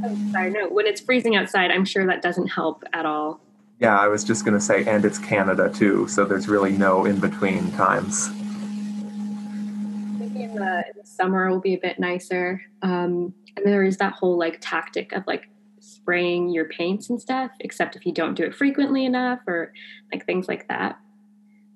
Oh, 0.05 0.31
sorry. 0.31 0.51
No, 0.51 0.69
when 0.69 0.85
it's 0.85 1.01
freezing 1.01 1.35
outside, 1.35 1.71
I'm 1.71 1.83
sure 1.83 2.05
that 2.05 2.21
doesn't 2.21 2.49
help 2.49 2.83
at 2.93 3.07
all. 3.07 3.39
Yeah, 3.79 3.99
I 3.99 4.07
was 4.07 4.23
just 4.23 4.45
going 4.45 4.53
to 4.53 4.63
say, 4.63 4.85
and 4.85 5.03
it's 5.03 5.17
Canada 5.17 5.73
too, 5.73 6.07
so 6.07 6.25
there's 6.25 6.47
really 6.47 6.73
no 6.73 7.05
in 7.05 7.19
between 7.19 7.71
times. 7.71 8.29
Maybe 10.19 10.43
in 10.43 10.53
the, 10.53 10.83
in 10.85 10.93
the 10.95 11.05
summer 11.07 11.49
will 11.49 11.59
be 11.59 11.73
a 11.73 11.79
bit 11.79 11.97
nicer. 11.97 12.61
Um, 12.83 13.33
and 13.55 13.65
there 13.65 13.83
is 13.83 13.97
that 13.97 14.13
whole 14.13 14.37
like 14.37 14.59
tactic 14.61 15.11
of 15.13 15.25
like 15.25 15.49
spraying 16.07 16.47
your 16.47 16.63
paints 16.63 17.09
and 17.09 17.19
stuff, 17.19 17.51
except 17.59 17.97
if 17.97 18.05
you 18.05 18.13
don't 18.13 18.33
do 18.33 18.43
it 18.43 18.55
frequently 18.55 19.03
enough 19.03 19.39
or 19.45 19.73
like 20.09 20.25
things 20.25 20.47
like 20.47 20.65
that. 20.69 20.97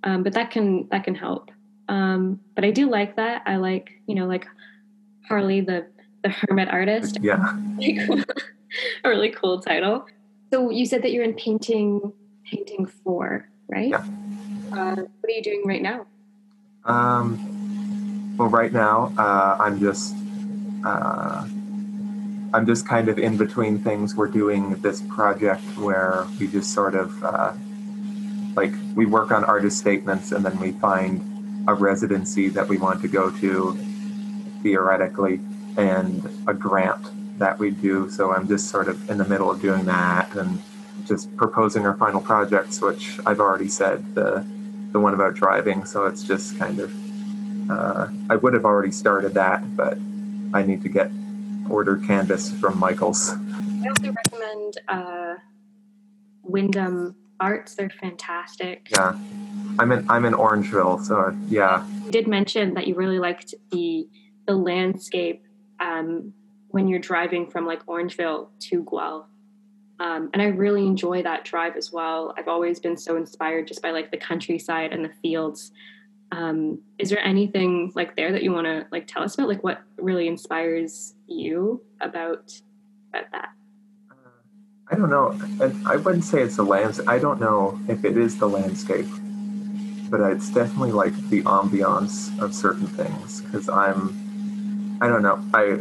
Um, 0.05 0.23
but 0.23 0.31
that 0.33 0.51
can 0.51 0.87
that 0.89 1.03
can 1.03 1.15
help. 1.15 1.51
Um, 1.89 2.39
but 2.55 2.63
I 2.63 2.71
do 2.71 2.89
like 2.89 3.17
that. 3.17 3.43
I 3.45 3.57
like 3.57 3.91
you 4.07 4.15
know 4.15 4.27
like 4.27 4.47
Harley 5.27 5.59
the 5.59 5.85
the 6.23 6.29
hermit 6.29 6.69
artist. 6.69 7.17
Yeah, 7.21 7.57
a 9.03 9.09
really 9.09 9.31
cool 9.31 9.59
title. 9.59 10.05
So 10.53 10.69
you 10.69 10.85
said 10.85 11.01
that 11.03 11.11
you're 11.11 11.25
in 11.25 11.33
painting 11.33 12.13
painting 12.49 12.85
four, 12.85 13.49
right? 13.67 13.89
Yeah. 13.89 14.05
Uh, 14.71 14.95
what 14.95 15.29
are 15.29 15.35
you 15.35 15.43
doing 15.43 15.63
right 15.65 15.81
now? 15.81 16.05
Um, 16.85 18.37
well, 18.37 18.47
right 18.47 18.71
now 18.71 19.11
uh, 19.17 19.57
I'm 19.59 19.77
just 19.81 20.15
uh, 20.85 21.45
I'm 22.53 22.65
just 22.65 22.85
kind 22.85 23.07
of 23.07 23.17
in 23.17 23.37
between 23.37 23.79
things. 23.79 24.15
We're 24.15 24.27
doing 24.27 24.75
this 24.81 25.01
project 25.01 25.63
where 25.77 26.27
we 26.39 26.47
just 26.47 26.73
sort 26.73 26.95
of 26.95 27.23
uh, 27.23 27.53
like 28.55 28.73
we 28.93 29.05
work 29.05 29.31
on 29.31 29.45
artist 29.45 29.77
statements 29.77 30.33
and 30.33 30.43
then 30.43 30.59
we 30.59 30.73
find 30.73 31.65
a 31.69 31.73
residency 31.73 32.49
that 32.49 32.67
we 32.67 32.77
want 32.77 33.01
to 33.03 33.07
go 33.07 33.31
to 33.37 33.77
theoretically 34.63 35.39
and 35.77 36.27
a 36.47 36.53
grant 36.53 37.39
that 37.39 37.57
we 37.57 37.71
do. 37.71 38.09
So 38.09 38.33
I'm 38.33 38.47
just 38.49 38.69
sort 38.69 38.89
of 38.89 39.09
in 39.09 39.17
the 39.17 39.25
middle 39.25 39.49
of 39.49 39.61
doing 39.61 39.85
that 39.85 40.35
and 40.35 40.61
just 41.05 41.33
proposing 41.37 41.85
our 41.85 41.95
final 41.95 42.19
projects, 42.19 42.81
which 42.81 43.17
I've 43.25 43.39
already 43.39 43.69
said 43.69 44.13
the 44.13 44.45
the 44.91 44.99
one 44.99 45.13
about 45.13 45.35
driving. 45.35 45.85
So 45.85 46.05
it's 46.05 46.21
just 46.23 46.59
kind 46.59 46.81
of 46.81 47.71
uh, 47.71 48.09
I 48.29 48.35
would 48.35 48.53
have 48.53 48.65
already 48.65 48.91
started 48.91 49.35
that, 49.35 49.77
but 49.77 49.97
I 50.53 50.63
need 50.63 50.81
to 50.81 50.89
get 50.89 51.11
order 51.71 51.97
canvas 51.97 52.51
from 52.59 52.77
Michaels. 52.77 53.31
I 53.31 53.87
also 53.87 54.11
recommend 54.11 54.77
uh, 54.87 55.35
Wyndham 56.43 57.15
Arts. 57.39 57.75
They're 57.75 57.89
fantastic. 57.89 58.89
Yeah, 58.91 59.17
I'm 59.79 59.91
in 59.91 60.09
I'm 60.09 60.25
in 60.25 60.33
Orangeville, 60.33 61.03
so 61.03 61.35
yeah. 61.47 61.85
You 62.05 62.11
did 62.11 62.27
mention 62.27 62.73
that 62.75 62.87
you 62.87 62.95
really 62.95 63.19
liked 63.19 63.53
the 63.71 64.07
the 64.45 64.55
landscape 64.55 65.43
um, 65.79 66.33
when 66.69 66.87
you're 66.87 66.99
driving 66.99 67.49
from 67.49 67.65
like 67.65 67.85
Orangeville 67.85 68.49
to 68.69 68.83
Guelph. 68.83 69.27
Um, 69.99 70.31
and 70.33 70.41
I 70.41 70.45
really 70.45 70.87
enjoy 70.87 71.21
that 71.21 71.45
drive 71.45 71.75
as 71.75 71.91
well. 71.91 72.33
I've 72.35 72.47
always 72.47 72.79
been 72.79 72.97
so 72.97 73.17
inspired 73.17 73.67
just 73.67 73.83
by 73.83 73.91
like 73.91 74.09
the 74.09 74.17
countryside 74.17 74.93
and 74.93 75.05
the 75.05 75.13
fields 75.21 75.71
Um, 76.31 76.79
is 76.97 77.09
there 77.09 77.19
anything 77.19 77.91
like 77.95 78.15
there 78.15 78.31
that 78.31 78.41
you 78.41 78.53
want 78.53 78.65
to 78.65 78.87
like 78.91 79.07
tell 79.07 79.23
us 79.23 79.35
about? 79.35 79.49
Like 79.49 79.63
what 79.63 79.81
really 79.97 80.27
inspires 80.27 81.13
you 81.27 81.81
about 81.99 82.53
about 83.09 83.31
that? 83.31 83.49
I 84.91 84.95
don't 84.95 85.09
know. 85.09 85.39
I 85.85 85.95
wouldn't 85.95 86.25
say 86.25 86.41
it's 86.41 86.57
the 86.57 86.63
landscape. 86.63 87.07
I 87.07 87.17
don't 87.17 87.39
know 87.39 87.79
if 87.87 88.03
it 88.03 88.17
is 88.17 88.37
the 88.37 88.47
landscape, 88.47 89.07
but 90.09 90.19
it's 90.31 90.49
definitely 90.49 90.91
like 90.91 91.15
the 91.29 91.43
ambiance 91.43 92.37
of 92.41 92.53
certain 92.53 92.87
things. 92.87 93.39
Because 93.41 93.69
I'm, 93.69 94.97
I 95.01 95.07
don't 95.07 95.23
know. 95.23 95.41
I 95.53 95.77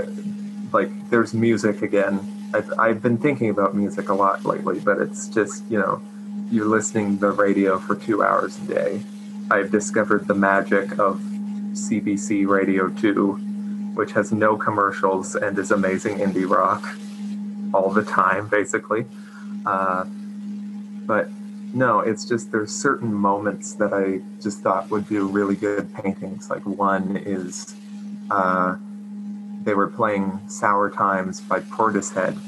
like 0.73 1.11
there's 1.11 1.35
music 1.35 1.83
again. 1.83 2.21
I've, 2.55 2.73
I've 2.79 3.03
been 3.03 3.19
thinking 3.19 3.51
about 3.51 3.75
music 3.75 4.09
a 4.11 4.15
lot 4.15 4.45
lately, 4.45 4.79
but 4.79 4.99
it's 4.99 5.29
just 5.29 5.65
you 5.69 5.79
know, 5.79 6.01
you're 6.49 6.67
listening 6.67 7.19
to 7.19 7.27
the 7.27 7.33
radio 7.33 7.81
for 7.81 7.97
two 7.97 8.23
hours 8.23 8.59
a 8.59 8.75
day. 8.75 9.03
I've 9.51 9.71
discovered 9.71 10.29
the 10.29 10.35
magic 10.35 10.99
of 10.99 11.21
CBC 11.73 12.47
Radio 12.47 12.89
2, 12.89 13.33
which 13.95 14.13
has 14.13 14.31
no 14.31 14.57
commercials 14.57 15.35
and 15.35 15.59
is 15.59 15.71
amazing 15.73 16.19
indie 16.19 16.49
rock 16.49 16.87
all 17.75 17.91
the 17.91 18.05
time, 18.05 18.49
basically. 18.49 19.07
Uh, 19.67 20.05
but 21.07 21.29
no, 21.75 22.01
it's 22.01 22.25
just 22.25 22.53
there's 22.53 22.71
certain 22.71 23.13
moments 23.13 23.75
that 23.75 23.93
I 23.93 24.21
just 24.41 24.61
thought 24.61 24.91
would 24.91 25.09
do 25.09 25.27
really 25.27 25.57
good 25.57 25.93
paintings. 25.95 26.49
Like 26.49 26.65
one 26.65 27.17
is 27.17 27.75
uh, 28.31 28.77
they 29.65 29.75
were 29.75 29.89
playing 29.89 30.41
Sour 30.49 30.91
Times 30.91 31.41
by 31.41 31.61
Portishead, 31.61 32.39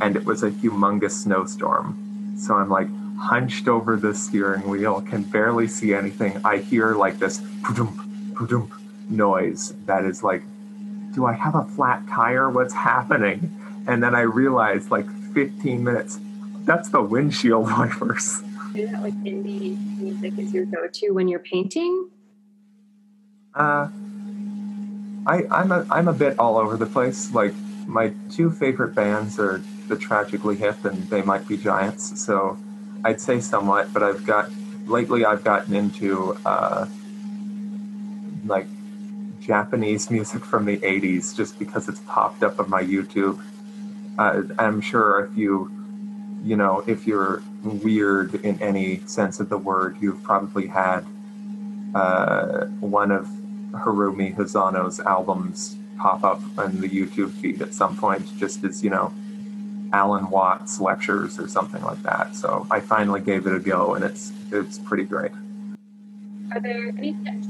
and 0.00 0.16
it 0.16 0.24
was 0.24 0.42
a 0.42 0.50
humongous 0.50 1.12
snowstorm. 1.12 2.34
So 2.38 2.54
I'm 2.54 2.68
like 2.68 2.88
hunched 3.18 3.68
over 3.68 3.96
the 3.96 4.14
steering 4.14 4.68
wheel, 4.68 5.00
can 5.02 5.22
barely 5.22 5.68
see 5.68 5.94
anything. 5.94 6.40
I 6.44 6.58
hear 6.58 6.94
like 6.94 7.18
this 7.18 7.40
noise 9.08 9.74
that 9.86 10.04
is 10.04 10.22
like, 10.22 10.42
do 11.14 11.24
I 11.24 11.32
have 11.32 11.54
a 11.54 11.64
flat 11.64 12.06
tire? 12.08 12.50
What's 12.50 12.74
happening? 12.74 13.84
And 13.86 14.02
then 14.02 14.14
I 14.14 14.20
realize 14.22 14.90
like 14.90 15.10
15 15.32 15.82
minutes, 15.82 16.18
that's 16.64 16.90
the 16.90 17.00
windshield 17.00 17.64
wipers. 17.70 18.42
Is 18.74 18.90
that 18.90 19.02
like 19.02 19.14
indie 19.22 19.78
music 19.98 20.38
is 20.38 20.52
your 20.52 20.66
go-to 20.66 21.10
when 21.12 21.28
you're 21.28 21.38
painting? 21.40 22.10
Uh, 23.54 23.88
I, 25.26 25.44
I'm 25.50 25.72
a 25.72 25.86
I'm 25.90 26.08
a 26.08 26.12
bit 26.12 26.38
all 26.38 26.58
over 26.58 26.76
the 26.76 26.84
place. 26.84 27.32
Like 27.32 27.54
my 27.86 28.12
two 28.30 28.50
favorite 28.50 28.94
bands 28.94 29.38
are 29.38 29.62
the 29.88 29.96
Tragically 29.96 30.56
Hip 30.56 30.84
and 30.84 31.08
They 31.08 31.22
Might 31.22 31.48
Be 31.48 31.56
Giants. 31.56 32.22
So 32.22 32.58
I'd 33.04 33.20
say 33.20 33.40
somewhat, 33.40 33.92
but 33.92 34.02
I've 34.02 34.24
got 34.24 34.50
lately 34.86 35.24
I've 35.24 35.44
gotten 35.44 35.74
into 35.74 36.36
uh, 36.44 36.86
like 38.44 38.66
Japanese 39.40 40.10
music 40.16 40.44
from 40.44 40.64
the 40.64 40.78
80s 40.78 41.36
just 41.36 41.58
because 41.58 41.88
it's 41.88 42.00
popped 42.00 42.42
up 42.42 42.58
on 42.58 42.70
my 42.70 42.82
YouTube. 42.82 43.40
Uh, 44.18 44.42
I'm 44.58 44.80
sure 44.80 45.26
if 45.26 45.36
you, 45.36 45.70
you 46.42 46.56
know, 46.56 46.82
if 46.86 47.06
you're 47.06 47.42
weird 47.62 48.34
in 48.36 48.60
any 48.62 49.00
sense 49.06 49.40
of 49.40 49.48
the 49.48 49.58
word, 49.58 49.96
you've 50.00 50.22
probably 50.22 50.66
had 50.66 51.04
uh, 51.94 52.66
one 52.80 53.10
of 53.10 53.26
Haruomi 53.72 54.34
Hosono's 54.34 55.00
albums 55.00 55.76
pop 55.98 56.24
up 56.24 56.40
on 56.58 56.80
the 56.80 56.88
YouTube 56.88 57.32
feed 57.32 57.60
at 57.62 57.74
some 57.74 57.96
point, 57.96 58.36
just 58.38 58.64
as, 58.64 58.82
you 58.82 58.90
know, 58.90 59.12
Alan 59.96 60.28
Watts 60.30 60.78
lectures 60.80 61.38
or 61.38 61.48
something 61.48 61.82
like 61.82 62.02
that. 62.02 62.36
So 62.36 62.66
I 62.70 62.80
finally 62.80 63.22
gave 63.22 63.46
it 63.46 63.54
a 63.54 63.58
go 63.58 63.94
and 63.94 64.04
it's 64.04 64.32
it's 64.52 64.78
pretty 64.78 65.04
great. 65.04 65.32
Are 66.52 66.60
there 66.60 66.88
any 66.88 67.16
tips 67.24 67.48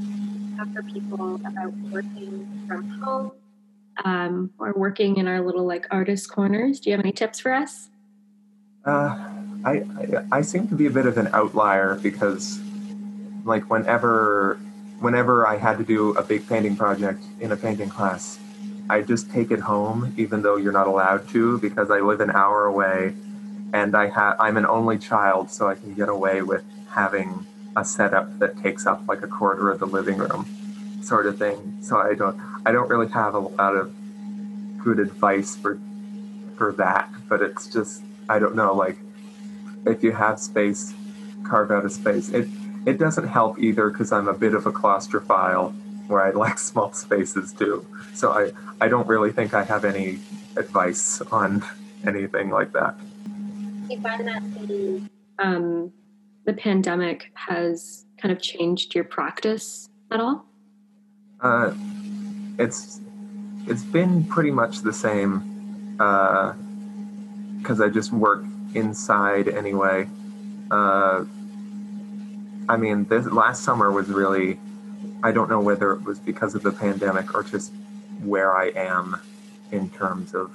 for 0.73 0.83
people 0.83 1.35
about 1.35 1.73
working 1.91 2.65
from 2.67 2.89
home 3.01 3.31
um, 4.03 4.51
or 4.59 4.73
working 4.75 5.17
in 5.17 5.27
our 5.27 5.41
little 5.41 5.65
like 5.65 5.85
artist 5.91 6.31
corners. 6.31 6.79
Do 6.79 6.89
you 6.89 6.95
have 6.95 7.05
any 7.05 7.13
tips 7.13 7.39
for 7.39 7.53
us? 7.53 7.89
Uh, 8.85 9.17
I, 9.65 9.71
I, 9.71 10.25
I 10.31 10.41
seem 10.41 10.67
to 10.69 10.75
be 10.75 10.85
a 10.85 10.89
bit 10.91 11.05
of 11.05 11.17
an 11.17 11.27
outlier 11.33 11.95
because, 12.01 12.59
like, 13.43 13.69
whenever 13.69 14.59
whenever 14.99 15.45
I 15.45 15.57
had 15.57 15.77
to 15.77 15.83
do 15.83 16.11
a 16.11 16.23
big 16.23 16.47
painting 16.47 16.75
project 16.75 17.23
in 17.39 17.51
a 17.51 17.57
painting 17.57 17.89
class, 17.89 18.39
I 18.89 19.01
just 19.01 19.29
take 19.31 19.51
it 19.51 19.59
home, 19.59 20.13
even 20.17 20.41
though 20.41 20.55
you're 20.55 20.71
not 20.71 20.87
allowed 20.87 21.27
to, 21.29 21.59
because 21.59 21.91
I 21.91 21.99
live 21.99 22.21
an 22.21 22.31
hour 22.31 22.65
away, 22.65 23.15
and 23.73 23.95
I 23.95 24.07
have 24.09 24.37
I'm 24.39 24.57
an 24.57 24.65
only 24.65 24.97
child, 24.97 25.51
so 25.51 25.67
I 25.67 25.75
can 25.75 25.93
get 25.93 26.09
away 26.09 26.41
with 26.41 26.63
having 26.89 27.45
a 27.75 27.83
setup 27.83 28.39
that 28.39 28.57
takes 28.57 28.85
up 28.85 29.07
like 29.07 29.21
a 29.21 29.27
quarter 29.27 29.69
of 29.69 29.79
the 29.79 29.85
living 29.85 30.17
room, 30.17 30.47
sort 31.03 31.27
of 31.27 31.37
thing. 31.37 31.77
So 31.81 31.97
I 31.97 32.13
don't 32.13 32.39
I 32.65 32.71
don't 32.71 32.89
really 32.89 33.09
have 33.09 33.33
a 33.33 33.39
lot 33.39 33.75
of 33.75 33.93
good 34.83 34.99
advice 34.99 35.55
for 35.55 35.79
for 36.55 36.71
that, 36.73 37.09
but 37.27 37.41
it's 37.41 37.67
just 37.67 38.03
I 38.29 38.39
don't 38.39 38.55
know. 38.55 38.73
Like 38.73 38.97
if 39.85 40.03
you 40.03 40.13
have 40.13 40.39
space, 40.39 40.93
carve 41.43 41.71
out 41.71 41.85
a 41.85 41.89
space. 41.89 42.29
It 42.29 42.47
it 42.85 42.97
doesn't 42.97 43.27
help 43.27 43.59
either 43.59 43.89
because 43.89 44.13
I'm 44.13 44.29
a 44.29 44.33
bit 44.33 44.53
of 44.53 44.65
a 44.65 44.71
claustrophile 44.71 45.73
where 46.07 46.21
I 46.21 46.31
like 46.31 46.57
small 46.59 46.93
spaces 46.93 47.53
too. 47.53 47.85
So 48.13 48.31
I 48.31 48.51
I 48.83 48.87
don't 48.87 49.07
really 49.07 49.31
think 49.31 49.53
I 49.53 49.63
have 49.63 49.85
any 49.85 50.19
advice 50.55 51.21
on 51.31 51.63
anything 52.05 52.49
like 52.49 52.73
that. 52.73 52.95
Do 53.87 53.93
you 53.93 54.01
find 54.01 54.27
that 54.27 54.43
the 54.67 55.01
um, 55.39 55.91
the 56.45 56.53
pandemic 56.53 57.31
has 57.35 58.05
kind 58.17 58.31
of 58.31 58.41
changed 58.41 58.95
your 58.95 59.03
practice 59.03 59.89
at 60.11 60.19
all? 60.19 60.45
Uh, 61.41 61.73
it's 62.57 62.99
it's 63.67 63.83
been 63.83 64.23
pretty 64.25 64.51
much 64.51 64.79
the 64.79 64.93
same 64.93 65.39
because 65.91 67.79
uh, 67.81 67.85
I 67.85 67.89
just 67.89 68.11
work 68.11 68.43
inside 68.73 69.47
anyway. 69.47 70.07
Uh, 70.71 71.25
I 72.69 72.77
mean, 72.77 73.05
this 73.05 73.25
last 73.27 73.63
summer 73.63 73.91
was 73.91 74.07
really. 74.09 74.59
I 75.23 75.31
don't 75.31 75.49
know 75.49 75.59
whether 75.59 75.93
it 75.93 76.03
was 76.03 76.19
because 76.19 76.55
of 76.55 76.63
the 76.63 76.71
pandemic 76.71 77.33
or 77.33 77.43
just 77.43 77.71
where 78.23 78.55
I 78.55 78.69
am 78.69 79.19
in 79.71 79.89
terms 79.89 80.33
of 80.33 80.51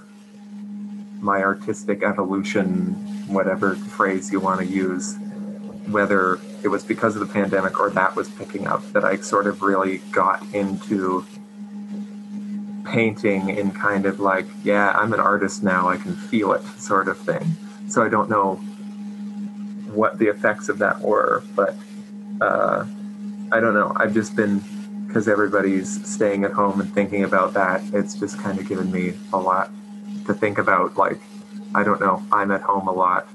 my 1.20 1.42
artistic 1.42 2.02
evolution, 2.02 2.94
whatever 3.28 3.76
phrase 3.76 4.32
you 4.32 4.40
want 4.40 4.60
to 4.60 4.66
use, 4.66 5.16
whether 5.88 6.38
it 6.62 6.68
was 6.68 6.84
because 6.84 7.14
of 7.16 7.26
the 7.26 7.32
pandemic 7.32 7.78
or 7.78 7.90
that 7.90 8.14
was 8.16 8.28
picking 8.30 8.66
up 8.66 8.84
that 8.92 9.04
I 9.04 9.16
sort 9.16 9.46
of 9.46 9.62
really 9.62 9.98
got 10.10 10.42
into 10.54 11.24
painting 12.84 13.48
in 13.50 13.70
kind 13.70 14.06
of 14.06 14.20
like, 14.20 14.46
yeah, 14.64 14.90
I'm 14.90 15.12
an 15.12 15.20
artist 15.20 15.62
now, 15.62 15.88
I 15.88 15.96
can 15.96 16.14
feel 16.14 16.52
it 16.52 16.62
sort 16.78 17.08
of 17.08 17.18
thing. 17.18 17.56
So 17.88 18.02
I 18.02 18.08
don't 18.08 18.28
know 18.28 18.56
what 19.92 20.18
the 20.18 20.26
effects 20.26 20.68
of 20.68 20.78
that 20.78 21.00
were, 21.00 21.42
but 21.54 21.76
uh, 22.40 22.84
I 23.52 23.60
don't 23.60 23.74
know. 23.74 23.92
I've 23.96 24.14
just 24.14 24.34
been, 24.34 24.62
because 25.06 25.28
everybody's 25.28 26.04
staying 26.08 26.44
at 26.44 26.52
home 26.52 26.80
and 26.80 26.92
thinking 26.94 27.22
about 27.24 27.52
that, 27.54 27.82
it's 27.92 28.14
just 28.14 28.38
kind 28.38 28.58
of 28.58 28.66
given 28.66 28.90
me 28.90 29.14
a 29.32 29.38
lot 29.38 29.70
to 30.26 30.34
think 30.34 30.58
about. 30.58 30.96
Like, 30.96 31.18
I 31.74 31.84
don't 31.84 32.00
know, 32.00 32.22
I'm 32.32 32.50
at 32.50 32.62
home 32.62 32.88
a 32.88 32.92
lot. 32.92 33.28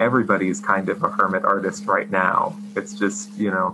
Everybody's 0.00 0.60
kind 0.60 0.88
of 0.88 1.02
a 1.02 1.08
hermit 1.08 1.44
artist 1.44 1.86
right 1.86 2.08
now. 2.10 2.56
It's 2.76 2.94
just, 2.94 3.32
you 3.34 3.50
know, 3.50 3.70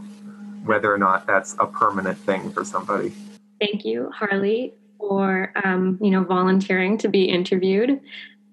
whether 0.64 0.92
or 0.92 0.98
not 0.98 1.26
that's 1.26 1.54
a 1.58 1.66
permanent 1.66 2.18
thing 2.18 2.50
for 2.50 2.64
somebody. 2.64 3.12
Thank 3.60 3.84
you, 3.84 4.10
Harley 4.14 4.74
for 4.98 5.52
um, 5.64 5.98
you 6.00 6.10
know 6.10 6.24
volunteering 6.24 6.98
to 6.98 7.08
be 7.08 7.24
interviewed. 7.24 8.00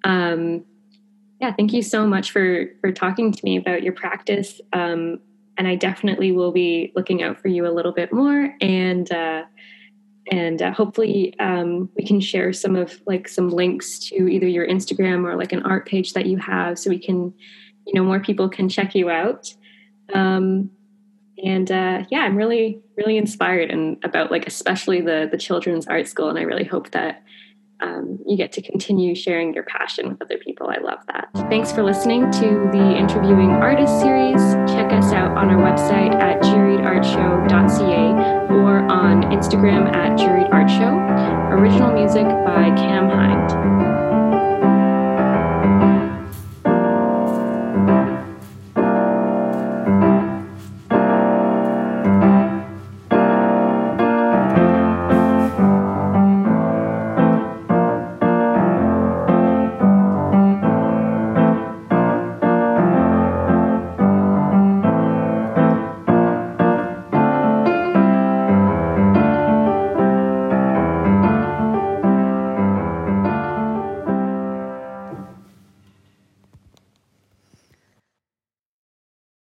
Um, 0.03 0.63
yeah, 1.41 1.53
thank 1.53 1.73
you 1.73 1.81
so 1.81 2.05
much 2.05 2.31
for 2.31 2.67
for 2.81 2.91
talking 2.91 3.31
to 3.31 3.45
me 3.45 3.57
about 3.57 3.83
your 3.83 3.93
practice. 3.93 4.61
Um, 4.71 5.19
and 5.57 5.67
I 5.67 5.75
definitely 5.75 6.31
will 6.31 6.51
be 6.51 6.91
looking 6.95 7.23
out 7.23 7.39
for 7.39 7.47
you 7.47 7.65
a 7.65 7.71
little 7.71 7.91
bit 7.91 8.11
more, 8.11 8.53
and 8.61 9.11
uh, 9.11 9.43
and 10.31 10.61
uh, 10.61 10.71
hopefully 10.71 11.33
um, 11.39 11.89
we 11.95 12.05
can 12.05 12.19
share 12.19 12.51
some 12.51 12.75
of 12.75 12.99
like 13.05 13.27
some 13.27 13.49
links 13.49 13.99
to 14.09 14.27
either 14.27 14.47
your 14.47 14.67
Instagram 14.67 15.25
or 15.25 15.35
like 15.35 15.51
an 15.51 15.63
art 15.63 15.87
page 15.87 16.13
that 16.13 16.25
you 16.25 16.37
have, 16.37 16.79
so 16.79 16.89
we 16.89 16.99
can, 16.99 17.33
you 17.85 17.93
know, 17.93 18.03
more 18.03 18.19
people 18.19 18.49
can 18.49 18.67
check 18.67 18.95
you 18.95 19.09
out. 19.09 19.53
Um, 20.13 20.71
and 21.43 21.71
uh, 21.71 22.05
yeah, 22.09 22.19
I'm 22.19 22.35
really 22.35 22.79
really 22.97 23.17
inspired 23.17 23.69
and 23.69 23.97
about 24.03 24.31
like 24.31 24.47
especially 24.47 25.01
the 25.01 25.27
the 25.29 25.37
children's 25.37 25.87
art 25.87 26.07
school, 26.07 26.29
and 26.29 26.39
I 26.39 26.43
really 26.43 26.63
hope 26.63 26.91
that 26.91 27.23
um, 27.81 28.19
you 28.25 28.37
get 28.37 28.51
to 28.53 28.61
continue 28.61 29.15
sharing 29.15 29.53
your 29.53 29.63
passion 29.63 30.09
with 30.09 30.21
other 30.21 30.37
people. 30.37 30.69
I 30.69 30.77
love 30.81 30.99
that. 31.07 31.29
Thanks 31.49 31.71
for 31.71 31.83
listening 31.83 32.31
to 32.31 32.69
the 32.71 32.97
Interviewing 32.97 33.51
Artists 33.51 33.99
series. 33.99 34.41
Check 34.71 34.91
us 34.91 35.11
out 35.11 35.37
on 35.37 35.49
our 35.49 35.57
website 35.57 36.13
at 36.15 36.41
juriedartshow.ca 36.41 38.53
or 38.53 38.79
on 38.91 39.23
Instagram 39.23 39.93
at 39.95 40.17
juriedartshow. 40.17 41.51
Original 41.51 41.93
music 41.93 42.25
by 42.45 42.71
Cam 42.75 43.09
Hind. 43.09 44.14